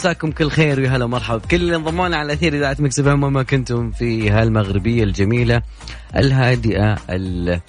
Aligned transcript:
مساكم 0.00 0.30
كل 0.30 0.50
خير 0.50 0.80
ويا 0.80 0.90
هلا 0.90 1.04
ومرحبا 1.04 1.36
بكل 1.38 1.56
اللي 1.56 1.76
انضمونا 1.76 2.16
على 2.16 2.32
أثير 2.32 2.54
إذاعة 2.56 2.76
Mix 2.78 2.98
FM 2.98 3.22
وينما 3.24 3.42
كنتم 3.42 3.90
في 3.90 4.30
هالمغربية 4.30 5.04
الجميلة 5.04 5.62
الهادئة 6.16 6.96
ال- 7.10 7.60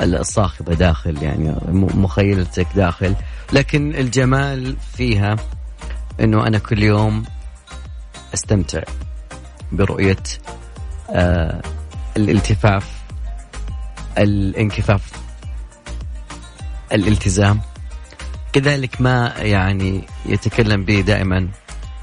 الصاخبة 0.00 0.74
داخل 0.74 1.22
يعني 1.22 1.54
مخيلتك 1.72 2.66
داخل. 2.76 3.14
لكن 3.52 3.94
الجمال 3.94 4.76
فيها 4.96 5.36
إنه 6.20 6.46
أنا 6.46 6.58
كل 6.58 6.82
يوم 6.82 7.24
أستمتع 8.34 8.82
برؤية 9.72 10.22
آه 11.10 11.62
الالتفاف 12.16 12.90
الانكفاف 14.18 15.10
الالتزام. 16.92 17.60
كذلك 18.52 19.00
ما 19.00 19.32
يعني 19.38 20.02
يتكلم 20.26 20.84
به 20.84 21.00
دائما 21.00 21.48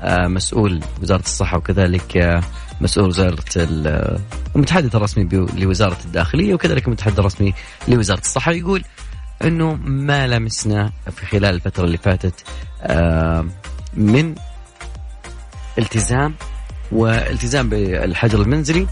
مسؤول 0.08 0.80
وزارة 1.02 1.22
الصحة 1.22 1.58
وكذلك 1.58 2.18
آه، 2.18 2.42
مسؤول 2.82 3.08
وزارة 3.10 3.44
ال- 3.56 3.88
آه، 3.88 4.20
المتحدث 4.56 4.96
الرسمي 4.96 5.24
لوزارة 5.58 5.98
الداخلية 6.06 6.54
وكذلك 6.54 6.88
المتحدث 6.88 7.20
الرسمي 7.20 7.54
لوزارة 7.88 8.20
الصحة 8.20 8.52
يقول 8.52 8.84
إنه 9.44 9.74
ما 9.84 10.28
لمسنا 10.28 10.92
في 11.16 11.26
خلال 11.26 11.56
الفترة 11.56 11.86
اللي 11.86 11.98
فاتت 11.98 12.44
آه، 12.82 13.46
من 13.94 14.36
التزام 15.78 16.34
والتزام 16.92 17.70
بالحجر 17.70 18.42
المنزلي. 18.42 18.88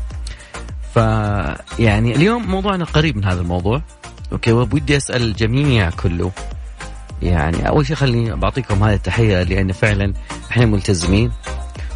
فيعني 0.94 2.16
اليوم 2.16 2.48
موضوعنا 2.52 2.86
قريب 2.86 3.18
من 3.18 3.26
هذا 3.26 3.42
الموضوع. 3.42 3.82
أوكي 4.32 4.52
وبودي 4.52 4.98
أسأل 4.98 5.22
الجميع 5.22 5.90
كله 5.90 6.32
يعني 7.22 7.68
أول 7.68 7.86
شيء 7.86 7.96
خليني 7.96 8.36
بعطيكم 8.36 8.84
هذه 8.84 8.94
التحية 8.96 9.44
لأن 9.44 9.72
فعلا 9.72 10.14
إحنا 10.52 10.66
ملتزمين 10.66 11.32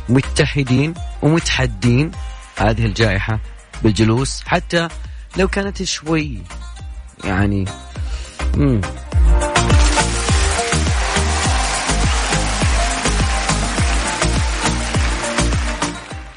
متحدين 0.09 0.94
ومتحدين 1.22 2.12
هذه 2.58 2.86
الجائحة 2.86 3.40
بالجلوس 3.84 4.44
حتى 4.46 4.88
لو 5.38 5.47
كانت 5.47 5.84
شوي 5.84 6.38
يعني 7.24 7.66
مم. 8.58 8.81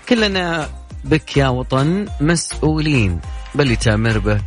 كلنا 0.09 0.69
بك 1.05 1.37
يا 1.37 1.49
وطن 1.49 2.07
مسؤولين 2.21 3.21
بل 3.55 3.77
تامر 3.77 4.19
به 4.19 4.41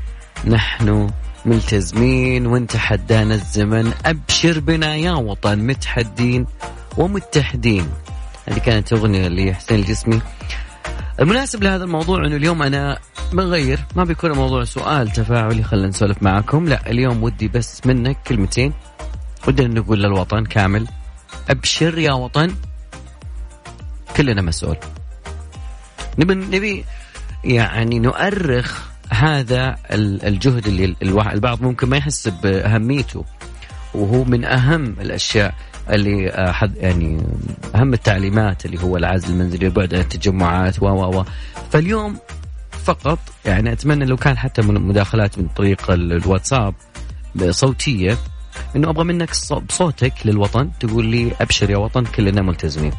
نحن 0.45 1.09
ملتزمين 1.45 2.47
وانت 2.47 2.77
حدانا 2.77 3.35
الزمن. 3.35 3.93
أبشر 4.05 4.59
بنا 4.59 4.95
يا 4.95 5.11
وطن 5.11 5.59
متحدين 5.59 6.45
ومتحدين. 6.97 7.89
هذه 8.47 8.59
كانت 8.59 8.93
أغنية 8.93 9.27
لحسين 9.27 9.79
الجسمي. 9.79 10.21
المناسب 11.19 11.63
لهذا 11.63 11.83
الموضوع 11.83 12.25
أنه 12.25 12.35
اليوم 12.35 12.63
أنا 12.63 12.99
بغير 13.33 13.79
ما 13.95 14.03
بيكون 14.03 14.31
الموضوع 14.31 14.63
سؤال 14.63 15.09
تفاعلي 15.09 15.63
خلينا 15.63 15.87
نسولف 15.87 16.23
معكم. 16.23 16.67
لا 16.67 16.91
اليوم 16.91 17.23
ودي 17.23 17.47
بس 17.47 17.81
منك 17.85 18.17
كلمتين. 18.27 18.73
ودنا 19.47 19.79
نقول 19.79 20.03
للوطن 20.03 20.45
كامل 20.45 20.87
أبشر 21.49 21.97
يا 21.97 22.13
وطن. 22.13 22.55
كلنا 24.17 24.41
مسؤول. 24.41 24.77
نبي 26.17 26.33
نبي 26.35 26.85
يعني 27.43 27.99
نؤرخ 27.99 28.90
هذا 29.13 29.77
ال- 29.91 30.25
الجهد 30.25 30.67
اللي 30.67 30.95
البعض 31.33 31.61
ممكن 31.61 31.89
ما 31.89 31.97
يحس 31.97 32.27
بأهميته. 32.27 33.25
وهو 33.93 34.23
من 34.23 34.45
أهم 34.45 34.83
الأشياء 34.83 35.53
اللي 35.89 36.29
آه، 36.29 36.51
حد 36.51 36.77
يعني 36.77 37.23
أهم 37.75 37.93
التعليمات 37.93 38.65
اللي 38.65 38.83
هو 38.83 38.97
العزل 38.97 39.33
المنزلي 39.33 39.65
والبعد 39.65 39.93
عن 39.93 39.99
التجمعات 40.01 40.83
و 40.83 40.85
و 40.87 41.25
فاليوم 41.71 42.17
فقط 42.83 43.19
يعني 43.45 43.71
أتمنى 43.71 44.05
لو 44.05 44.17
كان 44.17 44.37
حتى 44.37 44.61
من 44.61 44.73
مداخلات 44.81 45.39
من 45.39 45.47
طريق 45.47 45.91
ال- 45.91 46.11
الواتساب 46.13 46.73
صوتية 47.49 48.17
إنه 48.75 48.89
أبغى 48.89 49.03
منك 49.03 49.29
بصوتك 49.69 50.13
للوطن 50.25 50.69
تقول 50.79 51.05
لي 51.05 51.31
أبشر 51.41 51.69
يا 51.69 51.77
وطن 51.77 52.05
كلنا 52.05 52.41
ملتزمين. 52.41 52.91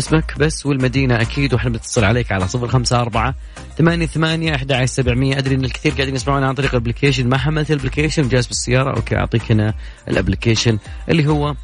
اسمك 0.00 0.38
بس 0.38 0.66
والمدينة 0.66 1.20
أكيد 1.20 1.54
وإحنا 1.54 1.70
بنتصل 1.70 2.04
عليك 2.04 2.32
على 2.32 2.48
صفر 2.48 2.68
خمسة 2.68 3.00
أربعة 3.00 3.34
ثمانية 3.78 4.06
ثمانية 4.06 4.54
أحد 4.54 4.84
سبعمية. 4.84 5.38
أدري 5.38 5.54
إن 5.54 5.64
الكثير 5.64 5.92
قاعدين 5.92 6.14
يسمعونا 6.14 6.48
عن 6.48 6.54
طريق 6.54 6.70
ال 6.70 6.75
application. 6.75 7.28
ما 7.28 7.38
حملت 7.38 7.70
ال 7.70 7.75
application؟ 7.75 8.28
جالس 8.28 8.46
بالسيارة. 8.46 8.96
okay 8.96 9.16
أعطيك 9.16 9.52
هنا 9.52 9.74
ال 10.08 10.14
application 10.14 10.78
اللي 11.08 11.26
هو 11.26 11.54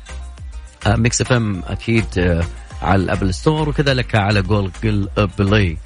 Mix 0.87 1.21
FM 1.21 1.63
أكيد 1.67 2.05
آه، 2.19 2.45
على 2.83 3.03
ال 3.03 3.08
Apple 3.08 3.35
Store 3.35 3.69
وكذلك 3.69 4.15
على 4.15 4.43
Google 4.43 5.09
Play. 5.39 5.79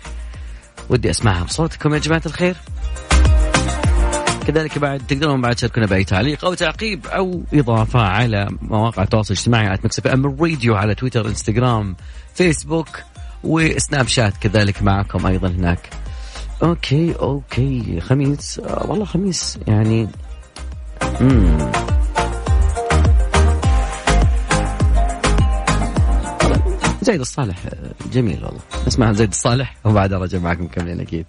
ودي 0.88 1.10
أسمعها 1.10 1.44
بصوتكم 1.44 1.94
يا 1.94 1.98
جماعة 1.98 2.22
الخير. 2.26 2.56
كذلك 4.46 4.78
بعد 4.78 5.06
تقدرون 5.06 5.40
بعد 5.40 5.54
تشاركونا 5.54 5.86
بأي 5.86 6.04
تعليق 6.04 6.44
أو 6.44 6.54
تعقيب 6.54 7.06
أو 7.06 7.42
إضافة 7.54 8.00
على 8.00 8.48
مواقع 8.62 9.02
التواصل 9.02 9.34
الاجتماعي 9.34 9.74
at 9.74 9.84
Mix 9.84 10.06
FM 10.06 10.26
الراديو 10.26 10.74
على 10.76 10.94
تويتر 10.94 11.26
انستغرام 11.26 11.96
فيسبوك 12.40 12.88
وسناب 13.44 14.06
شات 14.06 14.36
كذلك 14.40 14.82
معكم 14.82 15.26
أيضا 15.26 15.48
هناك. 15.48 15.90
okay 16.62 17.14
okay 17.14 18.00
خميس 18.00 18.58
آه 18.58 18.86
والله 18.90 19.04
خميس 19.04 19.58
يعني 19.66 20.08
امم 21.20 21.70
زيد 27.02 27.20
الصالح 27.20 27.56
آه، 27.66 27.90
جميل 28.12 28.44
والله 28.44 28.60
نسمع 28.86 29.12
زيد 29.12 29.28
الصالح 29.28 29.76
وبعدها 29.84 30.18
رجع 30.18 30.38
معكم 30.38 30.64
مكملين 30.64 31.00
أكيد. 31.00 31.26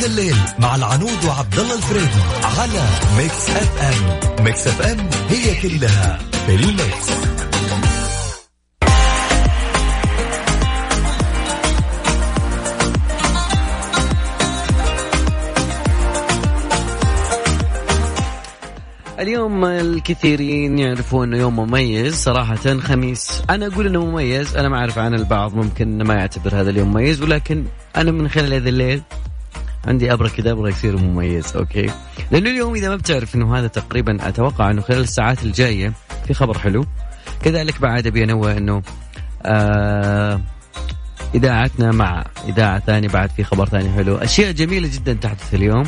يا 0.00 0.06
ذا 0.06 0.12
الليل 0.12 0.36
مع 0.58 0.76
العنود 0.76 1.24
وعبد 1.28 1.58
الله 1.58 1.74
الفريدي 1.74 2.22
على 2.42 2.82
Mix 3.16 3.50
FM 3.50 4.44
Mix 4.44 4.66
FM 4.66 5.08
هي 5.28 5.60
كلها 5.62 6.18
في 6.46 6.54
ال 6.54 6.65
mix. 6.65 7.10
اليوم 19.18 19.64
الكثيرين 19.64 20.78
يعرفون 20.78 21.28
انه 21.28 21.36
يوم 21.42 21.56
مميز 21.56 22.14
صراحة 22.14 22.78
خميس. 22.78 23.42
أنا 23.50 23.66
أقول 23.66 23.86
إنه 23.86 24.04
مميز 24.04 24.56
أنا 24.56 24.68
ما 24.68 24.76
أعرف 24.76 24.98
عن 24.98 25.14
البعض 25.14 25.54
ممكن 25.54 26.02
ما 26.02 26.14
يعتبر 26.14 26.60
هذا 26.60 26.70
اليوم 26.70 26.88
مميز 26.88 27.22
ولكن 27.22 27.64
أنا 27.96 28.10
من 28.10 28.28
خلال 28.28 28.54
هذا 28.54 28.68
الليل 28.68 29.02
عندي 29.86 30.12
أبرة 30.12 30.28
كذا 30.28 30.50
أبغى 30.50 30.70
يصير 30.70 30.96
مميز 30.96 31.56
okay؟ 31.56 31.90
لأنه 32.30 32.50
اليوم 32.50 32.74
إذا 32.74 32.88
ما 32.88 32.96
بتعرف 32.96 33.34
إنه 33.34 33.58
هذا 33.58 33.66
تقريبا 33.66 34.28
أتوقع 34.28 34.70
إنه 34.70 34.82
خلال 34.82 35.00
الساعات 35.00 35.42
الجاية 35.42 35.92
في 36.26 36.34
خبر 36.34 36.58
حلو. 36.58 36.86
كذلك 37.42 37.80
بعد 37.80 38.06
أبي 38.06 38.24
أنوه 38.24 38.56
إنه 38.56 38.82
آه 39.42 40.40
إذاعتنا 41.34 41.92
مع 41.92 42.24
إذاعة 42.48 42.78
ثانية 42.78 43.08
بعد 43.08 43.30
في 43.30 43.44
خبر 43.44 43.66
ثاني 43.66 43.92
حلو. 43.92 44.16
أشياء 44.16 44.52
جميلة 44.52 44.88
جدا 44.94 45.12
تحدث 45.12 45.54
اليوم. 45.54 45.84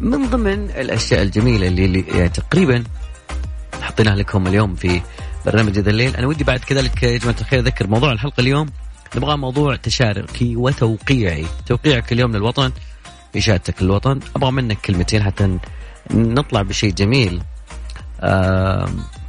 من 0.00 0.26
ضمن 0.26 0.70
الأشياء 0.70 1.22
الجميلة 1.22 1.68
اللي, 1.68 1.84
اللي 1.84 2.04
يعني 2.14 2.28
تقريبا 2.28 2.84
حطيناها 3.82 4.16
لكم 4.16 4.46
اليوم 4.46 4.74
في 4.74 5.00
برنامج 5.46 5.78
ذا 5.78 5.90
الليل. 5.90 6.16
أنا 6.16 6.26
ودي 6.26 6.44
بعد 6.44 6.60
كذلك 6.60 7.02
يا 7.02 7.18
جماعة 7.18 7.36
الخير 7.40 7.58
أذكر 7.58 7.86
موضوع 7.86 8.12
الحلقة 8.12 8.40
اليوم. 8.40 8.68
نبغى 9.16 9.36
موضوع 9.36 9.76
تشاركي 9.76 10.56
وتوقيعي. 10.56 11.46
توقيعك 11.66 12.12
اليوم 12.12 12.36
للوطن. 12.36 12.72
اشادتك 13.36 13.82
للوطن. 13.82 14.20
أبغى 14.36 14.50
منك 14.50 14.78
كلمتين 14.80 15.22
حتى 15.22 15.58
نطلع 16.10 16.62
بشيء 16.62 16.92
جميل. 16.92 17.42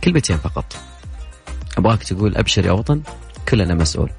كلمتين 0.04 0.38
فقط. 0.38 0.76
أبغاك 1.78 2.04
تقول 2.04 2.38
أبشر 2.38 2.66
يا 2.66 2.72
وطن 2.72 3.02
كلنا 3.50 3.74
مسؤول. 3.74 4.10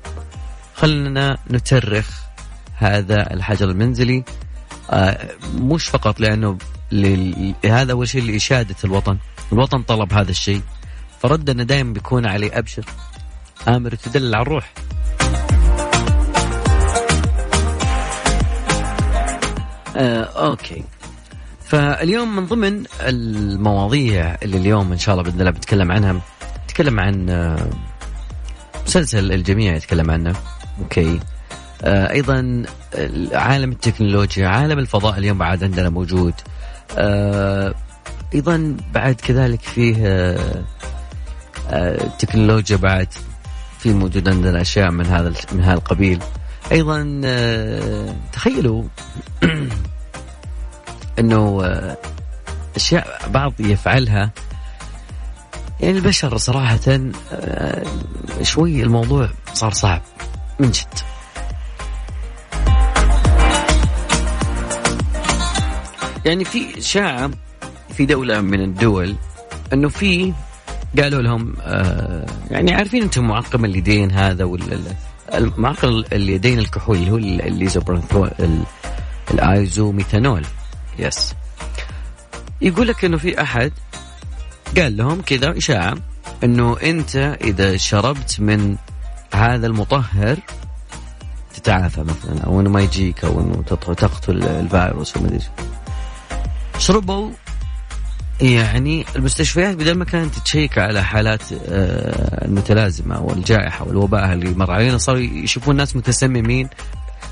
خلنا 0.74 1.38
نترخ 1.50 2.20
هذا 2.76 3.34
الحجر 3.34 3.70
المنزلي. 3.70 4.24
آه، 4.90 5.28
مش 5.54 5.86
فقط 5.86 6.20
لأنه 6.20 6.58
هذا 7.64 7.92
أول 7.92 8.08
شيء 8.08 8.22
لإشادة 8.22 8.76
الوطن، 8.84 9.18
الوطن 9.52 9.82
طلب 9.82 10.12
هذا 10.12 10.30
الشيء. 10.30 10.62
فردنا 11.20 11.62
دائما 11.64 11.92
بيكون 11.92 12.26
عليه 12.26 12.58
أبشر. 12.58 12.84
آمر 13.68 13.94
تدل 13.94 14.34
على 14.34 14.42
الروح. 14.42 14.72
آه، 19.96 20.22
okay. 20.22 20.84
فاليوم 21.64 22.36
من 22.36 22.46
ضمن 22.46 22.84
المواضيع 23.00 24.36
اللي 24.42 24.56
اليوم 24.56 24.92
إن 24.92 24.98
شاء 24.98 25.14
الله 25.14 25.24
بإذن 25.24 25.40
الله 25.40 25.50
بنتكلم 25.50 25.92
عنها 25.92 26.20
نتكلم 26.64 27.00
عن 27.00 27.30
آه، 27.30 27.70
مسلسل 28.86 29.32
الجميع 29.32 29.76
يتكلم 29.76 30.10
عنه. 30.10 30.34
okay. 30.82 31.20
آه، 31.82 32.10
أيضا 32.10 32.62
عالم 33.32 33.72
التكنولوجيا 33.72 34.48
عالم 34.48 34.78
الفضاء 34.78 35.18
اليوم 35.18 35.38
بعد 35.38 35.64
عندنا 35.64 35.88
موجود. 35.88 36.34
آه، 36.98 37.74
أيضا 38.34 38.76
بعد 38.94 39.14
كذلك 39.14 39.60
فيه 39.60 39.96
التكنولوجيا 41.72 42.76
بعد. 42.76 43.08
في 43.78 43.92
موجود 43.92 44.28
عندنا 44.28 44.60
أشياء 44.60 44.90
من 44.90 45.06
هذا 45.06 45.32
من 45.52 45.64
هذا 45.64 45.74
القبيل. 45.74 46.18
أيضا 46.72 47.20
تخيلوا 48.32 48.84
إنه 51.18 51.62
أشياء 52.76 53.28
بعض 53.28 53.52
يفعلها. 53.60 54.30
يعني 55.80 55.98
البشر 55.98 56.36
صراحة 56.36 57.00
آه، 57.32 57.84
شوي 58.42 58.82
الموضوع 58.82 59.28
صار 59.54 59.72
صعب 59.72 60.02
من 60.60 60.70
جد. 60.70 61.14
يعني 66.24 66.44
في 66.44 66.78
إشاعة 66.78 67.30
في 67.96 68.06
دولة 68.06 68.40
من 68.40 68.60
الدول 68.60 69.16
أنه 69.72 69.88
في 69.88 70.32
قالوا 70.98 71.22
لهم 71.22 71.54
آه 71.60 72.26
يعني 72.50 72.74
عارفين 72.74 73.02
أنتم 73.02 73.24
معقم 73.24 73.64
اليدين 73.64 74.12
هذا 74.12 74.44
ولا 74.44 74.78
معقم 75.56 76.04
اليدين 76.12 76.58
الكحول 76.58 76.96
اللي 76.96 77.10
هو 77.10 77.16
ال 77.16 77.26
isopropanol 77.26 78.30
ال 79.30 79.39
isomethanol. 79.39 80.42
yes 80.98 81.34
يقول 82.60 82.88
لك 82.88 83.04
إنه 83.04 83.16
في 83.16 83.42
أحد 83.42 83.72
قال 84.76 84.96
لهم 84.96 85.22
كذا 85.22 85.58
إشاعة 85.58 85.94
أنه 86.44 86.76
أنت 86.82 87.16
إذا 87.40 87.76
شربت 87.76 88.40
من 88.40 88.76
هذا 89.34 89.66
المطهر 89.66 90.36
تتعافى 91.54 92.02
مثلا 92.02 92.40
أو 92.46 92.60
أنه 92.60 92.70
ما 92.70 92.80
يجيك 92.80 93.24
أو 93.24 93.40
أنه 93.40 93.62
تقتل 93.66 94.42
الفيروس 94.42 95.16
وما 95.16 95.28
أدري 95.28 95.40
شربوا 96.78 97.30
يعني 98.52 99.04
المستشفيات 99.16 99.76
بدل 99.76 99.94
ما 99.94 100.04
كانت 100.04 100.38
تشيك 100.38 100.78
على 100.78 101.04
حالات 101.04 101.42
آه، 101.52 102.44
المتلازمة 102.44 103.22
والجائحة 103.22 103.88
والوباء 103.88 104.32
اللي 104.32 104.50
مر 104.50 104.70
علينا 104.70 104.98
صاروا 104.98 105.20
يشوفون 105.20 105.72
الناس 105.72 105.96
متسممين. 105.96 106.68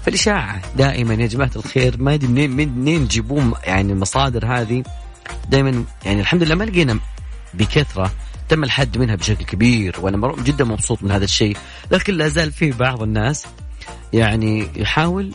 فالإشاعة 0.06 0.60
دائما 0.76 1.14
يا 1.14 1.26
جماعة 1.26 1.50
الخير 1.56 2.02
ما 2.02 2.14
أدري 2.14 2.28
منين 2.28 2.50
منين 2.50 3.08
تجيبون 3.08 3.52
يعني 3.64 3.92
المصادر 3.92 4.46
هذه؟ 4.46 4.82
دائما 5.48 5.84
يعني 6.04 6.20
الحمد 6.20 6.42
لله 6.42 6.54
ما 6.54 6.64
لقينا 6.64 6.98
بكثرة 7.54 8.12
تم 8.48 8.64
الحد 8.64 8.98
منها 8.98 9.14
بشكل 9.14 9.44
كبير 9.44 9.96
وأنا 10.00 10.34
جدا 10.42 10.64
مبسوط 10.64 11.02
من 11.02 11.10
هذا 11.10 11.24
الشيء. 11.24 11.56
لكن 11.90 12.14
لا 12.14 12.28
زال 12.28 12.52
في 12.52 12.70
بعض 12.70 13.02
الناس 13.02 13.46
يعني 14.12 14.68
يحاول 14.76 15.34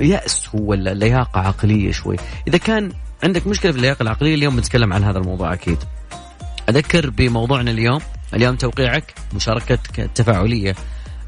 يأس 0.00 0.48
هو 0.54 0.70
ولا 0.70 0.94
لياقة 0.94 1.40
عقلية 1.40 1.92
شوي. 1.92 2.16
إذا 2.48 2.58
كان 2.58 2.92
عندك 3.22 3.46
مشكلة 3.46 3.72
في 3.72 3.78
اللياقة 3.78 4.02
العقلية؟ 4.02 4.34
اليوم 4.34 4.56
بنتكلم 4.56 4.92
عن 4.92 5.04
هذا 5.04 5.18
الموضوع 5.18 5.52
أكيد. 5.52 5.78
أذكر 6.68 7.10
بموضوعنا 7.10 7.70
اليوم 7.70 8.00
اليوم 8.34 8.56
توقيعك 8.56 9.14
مشاركتك 9.34 10.00
التفاعلية 10.00 10.74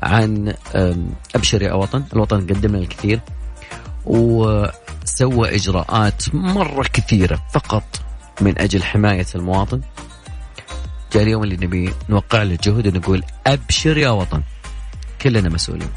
عن 0.03 0.55
أبشر 1.35 1.63
يا 1.63 1.73
وطن 1.73 2.05
الوطن. 2.13 2.41
قدم 2.41 2.69
لنا 2.69 2.79
الكثير 2.79 3.21
وسوى 4.05 5.55
إجراءات 5.57 6.35
مرة 6.35 6.83
كثيرة 6.93 7.43
فقط 7.53 8.01
من 8.41 8.59
أجل 8.59 8.83
حماية 8.83 9.27
المواطن. 9.35 9.81
جاء 11.13 11.23
اليوم 11.23 11.43
اللي 11.45 11.57
نبي 11.67 11.93
نوقع 12.09 12.43
له 12.43 12.59
جهد 12.63 12.87
ونقول 12.87 13.25
أبشر 13.47 13.99
يا 13.99 14.11
وطن 14.11 14.43
كلنا 15.23 15.49
مسؤولين. 15.49 15.89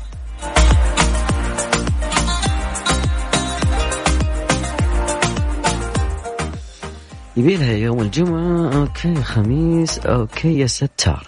يبي 7.37 7.55
لها 7.57 7.71
يوم 7.71 8.01
الجمعة. 8.01 8.73
okay 8.75 9.15
خميس. 9.15 9.99
okay 9.99 10.59
يا 10.59 10.67
ستار. 10.67 11.27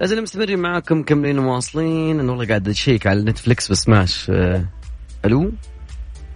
لازم 0.00 0.22
مستمرين 0.22 0.58
معاكم 0.58 1.02
كملين 1.02 1.38
وواصلين 1.38 2.20
أنا 2.20 2.32
والله 2.32 2.46
قاعد 2.46 2.68
أشيك 2.68 3.06
على 3.06 3.22
نتفلكس 3.22 3.70
بس 3.70 3.88
ماش 3.88 4.30
أه... 4.30 4.64
ألو؟ 5.24 5.52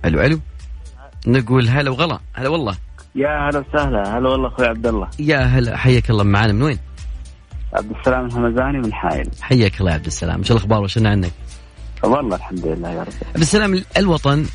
ألو 0.05 0.21
ألو؟ 0.21 0.41
نقول 1.27 1.69
هلا 1.69 1.91
وغلا. 1.91 2.19
هلا 2.35 2.49
والله. 2.49 2.77
يا 3.15 3.49
هلا 3.49 3.65
وسهلا. 3.69 4.19
هلا 4.19 4.29
والله 4.29 4.49
أخوي 4.49 4.67
عبد 4.67 4.87
الله. 4.87 5.09
يا 5.19 5.39
هلا 5.39 5.77
حياك 5.77 6.11
الله. 6.11 6.25
معنا 6.25 6.53
من 6.53 6.63
وين؟ 6.63 6.79
عبد 7.73 7.97
السلام 7.99 8.27
الحمزاني 8.27 8.79
من 8.79 8.93
حائل. 8.93 9.31
حياك 9.41 9.81
الله 9.81 9.91
يا 9.91 9.97
عبد 9.97 10.07
السلام. 10.07 10.39
إيش 10.39 10.51
الأخبار؟ 10.51 10.83
وشنا 10.83 11.11
عنك؟ 11.11 11.33
والله 12.03 12.37
الحمد 12.37 12.67
لله 12.67 12.91
يا 12.91 13.01
رب. 13.01 13.13
عبد 13.29 13.41
السلام 13.41 13.83
الوطن 13.97 14.47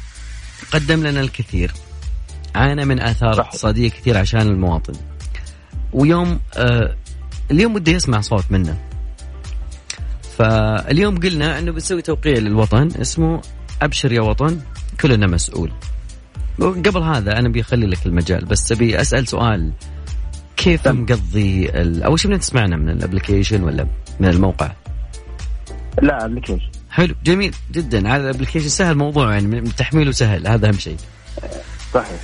قدم 0.72 1.08
لنا 1.08 1.22
الكثير 1.22 1.72
عانى 2.56 2.86
من 2.86 3.00
آثار 3.00 3.34
صح. 3.34 3.40
اقتصادية 3.46 3.90
كثير 3.90 4.18
عشان 4.18 4.42
المواطن 4.42 4.94
ويوم 5.94 6.40
آه 6.58 6.96
اليوم 7.52 7.76
ودي 7.76 7.92
يسمع 7.92 8.22
صوت 8.22 8.46
منه 8.50 8.78
فاليوم 10.38 11.20
قلنا 11.20 11.60
إنه 11.60 11.72
بنسوي 11.72 12.02
توقيع 12.02 12.38
للوطن 12.38 12.90
اسمه 13.02 13.42
أبشر 13.82 14.12
يا 14.12 14.22
وطن 14.22 14.60
كلنا 15.02 15.28
مسؤول 15.28 15.72
قبل 16.60 17.04
هذا 17.04 17.40
أنا 17.40 17.50
بيخلي 17.50 17.88
لك 17.88 18.06
المجال 18.06 18.46
بس 18.46 18.72
أبي 18.72 19.02
أسأل 19.02 19.28
سؤال 19.28 19.72
كيف. 20.58 20.88
مقضي 20.88 21.70
اول 22.06 22.20
شيء 22.20 22.38
تسمعنا 22.38 22.78
من 22.78 22.90
ال 22.90 22.96
application 22.96 23.64
ولا 23.64 23.88
من 24.20 24.28
الموقع؟ 24.28 24.72
لا 26.02 26.26
application 26.26 26.70
حلو 26.92 27.16
جميل 27.24 27.56
جدا. 27.72 28.16
هذا 28.16 28.30
ال 28.30 28.33
application 28.33 28.68
سهل 28.68 28.92
الموضوع 28.92 29.34
يعني 29.34 29.62
تحميله 29.62 30.12
سهل. 30.12 30.48
هذا 30.48 30.68
أهم 30.68 30.74
شيء. 30.74 30.98
صحيح. 31.94 32.20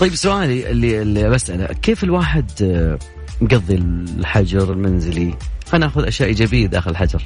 طيب 0.00 0.14
سؤالي 0.14 0.70
اللي 0.70 1.02
اللي 1.02 1.30
بساله 1.30 1.66
كيف 1.66 2.04
الواحد 2.04 2.50
آه، 2.62 2.98
مقضي 3.40 3.74
الحجر 3.74 4.72
المنزلي؟ 4.72 5.34
خلينا 5.68 5.86
نأخذ 5.86 6.06
أشياء 6.06 6.28
إيجابية 6.28 6.66
داخل 6.66 6.90
الحجر. 6.90 7.22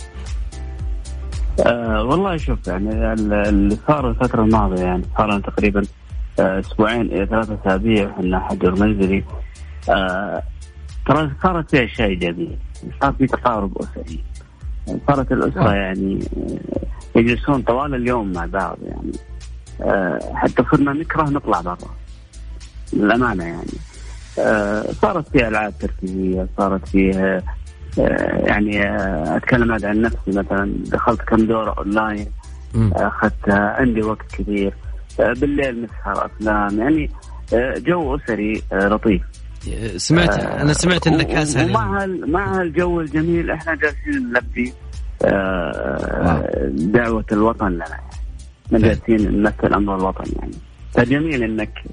أه 1.66 2.02
والله 2.02 2.36
شوف 2.36 2.58
يعني 2.66 3.12
اللي 3.12 3.78
صار 3.88 4.10
الفترة 4.10 4.42
الماضية 4.42 4.82
يعني 4.82 5.02
صار 5.18 5.30
لنا 5.30 5.40
تقريبا 5.40 5.82
آه، 6.40 6.60
أسبوعين 6.60 7.00
إلى 7.00 7.26
ثلاثة 7.26 7.58
أسابيع 7.62 8.10
إحنا 8.10 8.40
حجر 8.40 8.70
منزلي. 8.70 9.24
آه، 9.88 10.42
ترى 11.06 11.30
صارت 11.42 11.70
في 11.70 11.84
أشياء 11.84 12.08
إيجابية 12.08 12.58
صار 13.02 13.12
في 13.12 13.26
تقارب 13.26 13.78
أسري. 13.78 14.24
صارت 15.06 15.32
الأسرة 15.32 15.74
يعني 15.74 16.18
آه، 16.36 17.18
يجلسون 17.18 17.62
طوال 17.62 17.94
اليوم 17.94 18.32
مع 18.32 18.46
بعض 18.46 18.78
يعني. 18.82 19.12
حتى 20.34 20.64
صرنا 20.72 20.92
نكره 20.92 21.22
نطلع 21.22 21.60
برا. 21.60 21.76
للأمانة 22.92 23.44
يعني. 23.44 23.66
صارت 24.92 25.28
فيها 25.28 25.48
ألعاب 25.48 25.72
ترفيهية 25.80 26.46
صارت 26.58 26.88
فيها 26.88 27.42
يعني 28.46 28.82
أتكلم 29.36 29.72
عن 29.72 30.00
نفسي 30.02 30.18
مثلا. 30.38 30.74
دخلت 30.86 31.20
كم 31.22 31.46
دورة 31.46 31.74
أونلاين 31.78 32.26
أخذت 32.76 33.48
عندي 33.50 34.02
وقت 34.02 34.26
كبير. 34.38 34.74
بالليل 35.18 35.82
نسهر 35.82 36.26
أفلام. 36.26 36.78
يعني 36.78 37.10
آه، 37.54 37.78
جو 37.78 38.16
أسري 38.16 38.62
آه، 38.72 38.88
لطيف. 38.88 39.22
سمعت 39.96 40.38
آه، 40.38 40.62
أنا 40.62 40.72
سمعت 40.72 41.06
إنك 41.06 41.30
أسهل 41.30 41.70
ومع 41.70 42.06
مع 42.06 42.62
الجو 42.62 43.00
الجميل 43.00 43.50
إحنا 43.50 43.74
جالسين 43.74 44.32
نلبي 44.32 44.72
دعوة 46.92 47.24
الوطن 47.32 47.72
لنا 47.72 47.86
يعني. 48.72 48.82
جالسين 48.82 49.42
نمثل 49.42 49.74
أمر 49.74 49.96
الوطن 49.96 50.32
يعني. 50.36 50.54
فجميل 50.94 51.42
إنك 51.42 51.84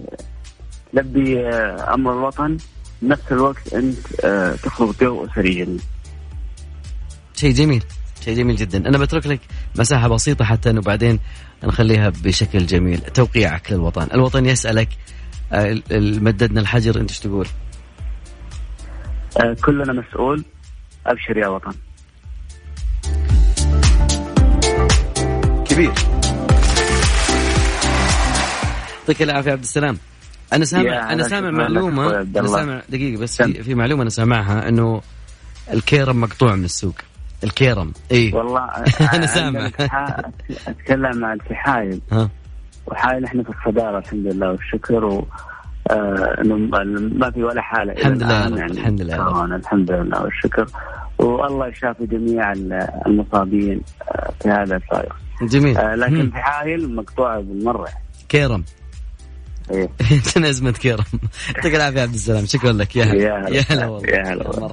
تلبي 0.94 1.39
أمر 1.94 2.13
الوطن 2.13 2.58
نفس 3.03 3.32
الوقت 3.32 3.74
أنت 3.74 3.98
تخلق 4.63 5.01
جو 5.01 5.25
أسري 5.25 5.53
جميل. 5.65 5.82
شيء 7.36 7.51
جميل 7.53 7.84
شيء 8.22 8.36
جميل 8.36 8.56
جدا. 8.56 8.77
أنا 8.89 8.98
بترك 8.98 9.27
لك 9.27 9.39
مساحة 9.80 10.08
بسيطة 10.08 10.46
حتى 10.46 10.70
إنه 10.70 10.82
بعدين 10.82 11.20
نخليها 11.63 12.10
بشكل 12.10 12.65
جميل 12.65 13.00
توقيعك 13.00 13.72
للوطن. 13.72 14.08
الوطن 14.13 14.46
يسألك 14.46 14.88
آه، 14.88 14.94
مددنا 16.22 16.62
الحجر 16.62 17.00
انت 17.01 17.10
إيش 17.10 17.19
تقول؟ 17.19 17.48
آه، 19.43 19.55
كلنا 19.65 19.93
مسؤول. 19.93 20.43
أبشر 21.07 21.38
يا 21.38 21.48
وطن. 21.48 21.74
كبير. 25.65 25.91
يعطيك 29.00 29.22
العافية 29.22 29.51
عبد 29.51 29.62
السلام. 29.62 29.98
أنا 30.53 30.65
سامع 30.65 31.13
أنا 31.13 31.24
سامع 31.27 31.50
معلومه 31.51 32.22
أنا 32.22 32.48
سامع 32.48 32.81
دقيقة 32.89 33.19
بس 33.22 33.41
في, 33.41 33.63
في 33.63 33.75
معلومة 33.75 34.01
أنا 34.01 34.10
سامعها 34.10 34.69
إنه 34.69 35.01
الكيرم 35.74 36.22
مقطوع 36.22 36.55
من 36.55 36.63
السوق. 36.65 36.95
الكيرم. 37.43 37.91
اي 38.12 38.31
والله 38.33 38.60
أنا 39.13 39.25
سامع. 39.25 39.72
أتكلم 40.67 41.25
عن 41.25 41.38
الحايل 41.51 42.01
وحايل 42.87 43.25
إحنا 43.25 43.43
في 43.43 43.49
الصدارة 43.49 43.97
الحمد 43.99 44.25
لله 44.27 44.51
والشكر 44.51 45.05
و 45.05 45.27
آه، 45.91 46.35
ما 47.13 47.31
في 47.31 47.43
ولا 47.43 47.61
حالة 47.61 47.91
الحمد 47.93 48.23
لله 48.23 48.45
رب، 48.45 48.53
الحمد 48.71 49.01
لله. 49.01 49.17
كورونا، 49.17 49.55
الحمد 49.55 49.91
لله 49.91 50.21
والشكر. 50.23 50.65
والله 51.19 51.67
يشافي 51.67 52.05
جميع 52.05 52.51
المصابين 53.07 53.81
آه، 54.11 54.31
في 54.43 54.49
هذا 54.49 54.75
الفيروس 54.75 55.13
جميل. 55.41 55.77
آه، 55.77 55.95
لكن. 55.95 56.29
في 56.31 56.37
حايل 56.37 56.95
مقطوعه 56.95 57.39
بالمرة. 57.39 57.87
كيرم. 58.29 58.63
عندنا 59.71 60.49
ازمه 60.49 60.71
كيرم 60.71 61.03
يعطيك 61.55 61.75
العافية 61.75 62.01
عبد 62.01 62.13
السلام. 62.13 62.45
شكرا 62.45 62.71
لك. 62.71 62.95
يا 62.95 63.03
هلا. 63.03 63.49
يا 63.49 63.63
هلا. 63.69 63.85
والله. 63.87 64.09
يا 64.09 64.33
هلا 64.33 64.47
والله. 64.47 64.71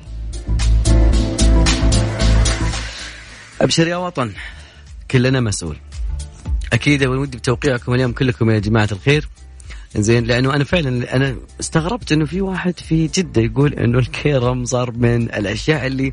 أبشر 3.60 3.86
يا 3.88 3.96
وطن. 3.96 4.32
كلنا 5.10 5.40
مسؤول. 5.40 5.76
أكيد 6.72 7.04
ودي 7.04 7.36
بتوقيعكم 7.36 7.94
اليوم 7.94 8.12
كلكم 8.12 8.50
يا 8.50 8.58
جماعة 8.58 8.88
الخير. 8.92 9.28
زين 9.96 10.24
لأنه 10.24 10.54
أنا 10.54 10.64
فعلا 10.64 11.16
أنا 11.16 11.36
استغربت 11.60 12.12
إنه 12.12 12.24
في 12.24 12.40
واحد 12.40 12.78
في 12.80 13.06
جدة 13.06 13.42
يقول 13.42 13.74
إنه 13.74 13.98
الكيرم 13.98 14.64
صار 14.64 14.90
من 14.90 15.22
الأشياء 15.22 15.86
اللي 15.86 16.12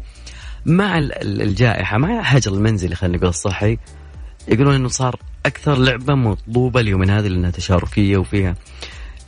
مع 0.65 0.97
ال- 0.97 1.13
ال- 1.21 1.41
الجائحة 1.41 1.97
مع 1.97 2.19
الحجر 2.19 2.53
المنزلي 2.53 2.95
خلينا 2.95 3.17
نقول 3.17 3.29
الصحي 3.29 3.77
يقولون 4.47 4.75
إنه 4.75 4.87
صار 4.87 5.19
أكثر 5.45 5.77
لعبة 5.77 6.15
مطلوبة 6.15 6.79
اليومين 6.79 7.09
هذه 7.09 7.27
لأنها 7.27 7.51
تشاركية 7.51 8.17
وفيها 8.17 8.55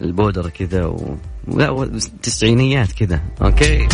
البودرة 0.01 0.49
كذا 0.49 0.85
و... 0.85 1.17
لا 1.47 1.99
تسعينيات 2.23 2.91
كذا. 2.91 3.21
okay. 3.41 3.87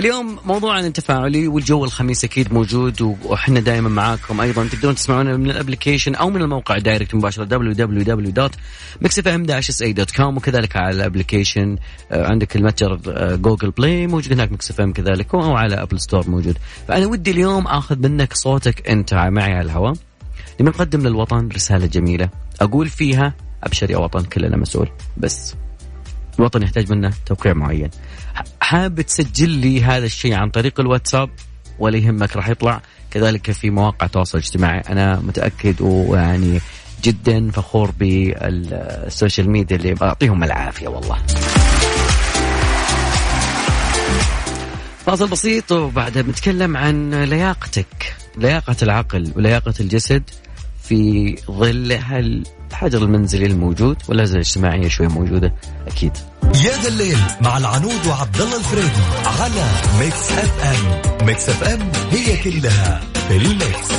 فاليوم 0.00 0.38
موضوعنا 0.44 0.86
التفاعلي 0.86 1.48
والجو 1.48 1.84
الخميس 1.84 2.24
أكيد 2.24 2.52
موجود 2.52 3.16
وإحنا 3.24 3.60
دائما 3.60 3.88
معاكم 3.88 4.40
أيضا. 4.40 4.68
تقدرون 4.68 4.94
تسمعونا 4.94 5.36
من 5.36 5.50
ال 5.50 5.55
application 5.55 6.14
أو 6.14 6.30
من 6.30 6.42
الموقع 6.42 6.78
direct 6.78 7.14
مباشرة 7.14 7.44
www.mixfm-sa.com 7.44 10.36
وكذلك 10.36 10.76
على 10.76 10.96
ال 10.96 11.03
application 11.03 11.76
آه، 12.12 12.26
عندك 12.26 12.56
المتجر 12.56 13.00
آه، 13.08 13.36
Google 13.36 13.70
Play 13.70 14.06
موجود 14.06 14.32
هناك 14.32 14.52
Mix 14.52 14.70
FM 14.70 14.92
كذلك 14.92 15.34
أو 15.34 15.56
على 15.56 15.82
Apple 15.82 16.00
Store 16.00 16.30
موجود. 16.30 16.58
فأنا 16.88 17.06
ودي 17.06 17.30
اليوم 17.30 17.66
آخذ 17.66 17.98
منك 17.98 18.34
صوتك 18.34 18.88
أنت 18.88 19.14
معي 19.14 19.52
على 19.52 19.64
الهواء. 19.64 19.94
لما 20.60 20.70
نقدم 20.70 21.00
للوطن 21.00 21.48
رسالة 21.48 21.86
جميلة. 21.86 22.28
أقول 22.60 22.88
فيها 22.88 23.34
أبشر 23.62 23.90
يا 23.90 23.96
وطن 23.96 24.24
كلنا 24.24 24.56
مسؤول. 24.56 24.88
بس 25.16 25.54
الوطن 26.38 26.62
يحتاج 26.62 26.92
منا 26.92 27.12
توقيع 27.26 27.52
معين. 27.52 27.90
ح- 28.70 28.76
حابب 28.76 29.00
تسجل 29.00 29.48
لي 29.50 29.82
هذا 29.84 30.06
الشيء 30.06 30.34
عن 30.34 30.50
طريق 30.50 30.80
الواتساب؟ 30.80 31.30
ولا 31.78 31.96
يهمك 31.98 32.36
راح 32.36 32.48
يطلع. 32.48 32.82
كذلك 33.10 33.50
في 33.50 33.70
مواقع 33.70 34.06
التواصل 34.06 34.38
الاجتماعي. 34.38 34.80
أنا 34.80 35.20
متأكد 35.20 35.74
ويعني 35.80 36.60
جدا 37.04 37.50
فخور 37.50 37.90
بال 37.98 38.36
social 38.36 39.50
media 39.50 39.76
اللي 39.76 39.94
اعطيهم 40.02 40.44
العافية 40.44 40.88
والله. 40.88 41.16
فاصل 45.06 45.28
بسيط 45.28 45.72
وبعدها 45.72 46.22
بنتكلم 46.22 46.76
عن 46.76 47.24
لياقتك. 47.24 48.16
لياقة 48.36 48.76
العقل 48.82 49.32
ولياقة 49.36 49.74
الجسد. 49.80 50.22
في 50.90 51.36
ظل 51.50 51.92
الحجر 51.92 53.02
المنزلي 53.02 53.46
الموجود 53.46 53.96
والأزمة 54.08 54.34
الاجتماعية 54.34 54.88
شوي 54.88 55.08
موجودة؟ 55.08 55.54
أكيد. 55.86 56.12
يا 56.44 56.82
ذا 56.82 56.88
الليل 56.88 57.18
مع 57.40 57.58
العنود 57.58 58.06
وعبد 58.08 58.40
الله 58.40 58.56
الفريدي 58.56 59.02
على 59.26 59.64
Mix 60.00 60.32
FM. 60.32 61.26
Mix 61.26 61.48
FM 61.48 61.80
هي 62.10 62.36
كلها 62.36 63.00
في 63.28 63.36
ال 63.36 63.47
mix. 63.47 63.90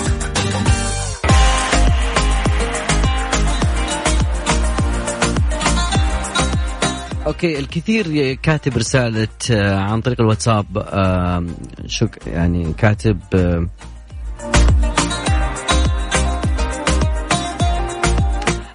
أوكي 7.28 7.60
الكثير 7.60 8.34
كاتب 8.34 8.78
رسالة 8.78 9.28
آه، 9.52 9.80
عن 9.80 10.02
طريق 10.02 10.22
الواتساب 10.22 10.66
آه، 10.78 11.46
شك 11.86 12.28
يعني 12.28 12.74
كاتب 12.74 13.20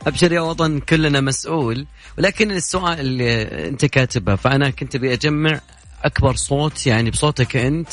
أبشر 0.07 0.33
يا 0.33 0.41
وطن 0.41 0.81
كلنا 0.81 1.21
مسؤول 1.21 1.87
ولكن 2.19 2.51
السؤال 2.51 3.01
اللي 3.01 3.43
أنت 3.69 3.85
كاتبه 3.85 4.35
فأنا 4.35 4.71
كنت 4.71 4.95
أبي 4.95 5.13
أجمع 5.13 5.61
أكبر 6.05 6.35
صوت 6.35 6.87
يعني 6.87 7.11
بصوتك 7.11 7.57
أنت 7.57 7.89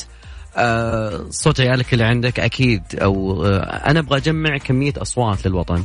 آه، 0.57 1.25
صوت 1.29 1.61
عيالك 1.61 1.93
اللي 1.93 2.03
عندك 2.03 2.39
أكيد 2.39 2.83
أو 3.01 3.45
آه، 3.45 3.59
أنا 3.59 3.99
أبغى 3.99 4.17
أجمع 4.17 4.57
كمية 4.57 4.93
أصوات 4.97 5.47
للوطن. 5.47 5.83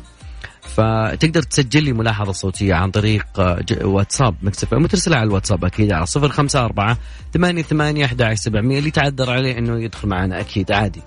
فتقدر 0.62 1.42
تسجل 1.42 1.85
لي 1.85 1.92
ملاحظة 1.92 2.32
صوتية 2.32 2.75
عن 2.75 2.90
طريق 2.90 3.26
آه، 3.38 3.64
واتساب 3.82 4.35
مكسف 4.42 4.75
مترسلة 4.75 5.16
على 5.16 5.26
الواتساب 5.26 5.64
أكيد 5.64 5.92
على 5.92 6.06
صفر 6.06 6.28
خمسة 6.28 6.64
أربعة 6.64 6.99
ثمانية 7.35 7.62
ثمانية 7.62 8.04
أحد 8.04 8.35
سبعمية 8.35 8.78
اللي 8.78 8.90
تعذر 8.90 9.30
عليه 9.30 9.58
أنه 9.58 9.82
يدخل 9.82 10.08
معنا 10.08 10.40
أكيد 10.40 10.73
عادي. 10.73 11.02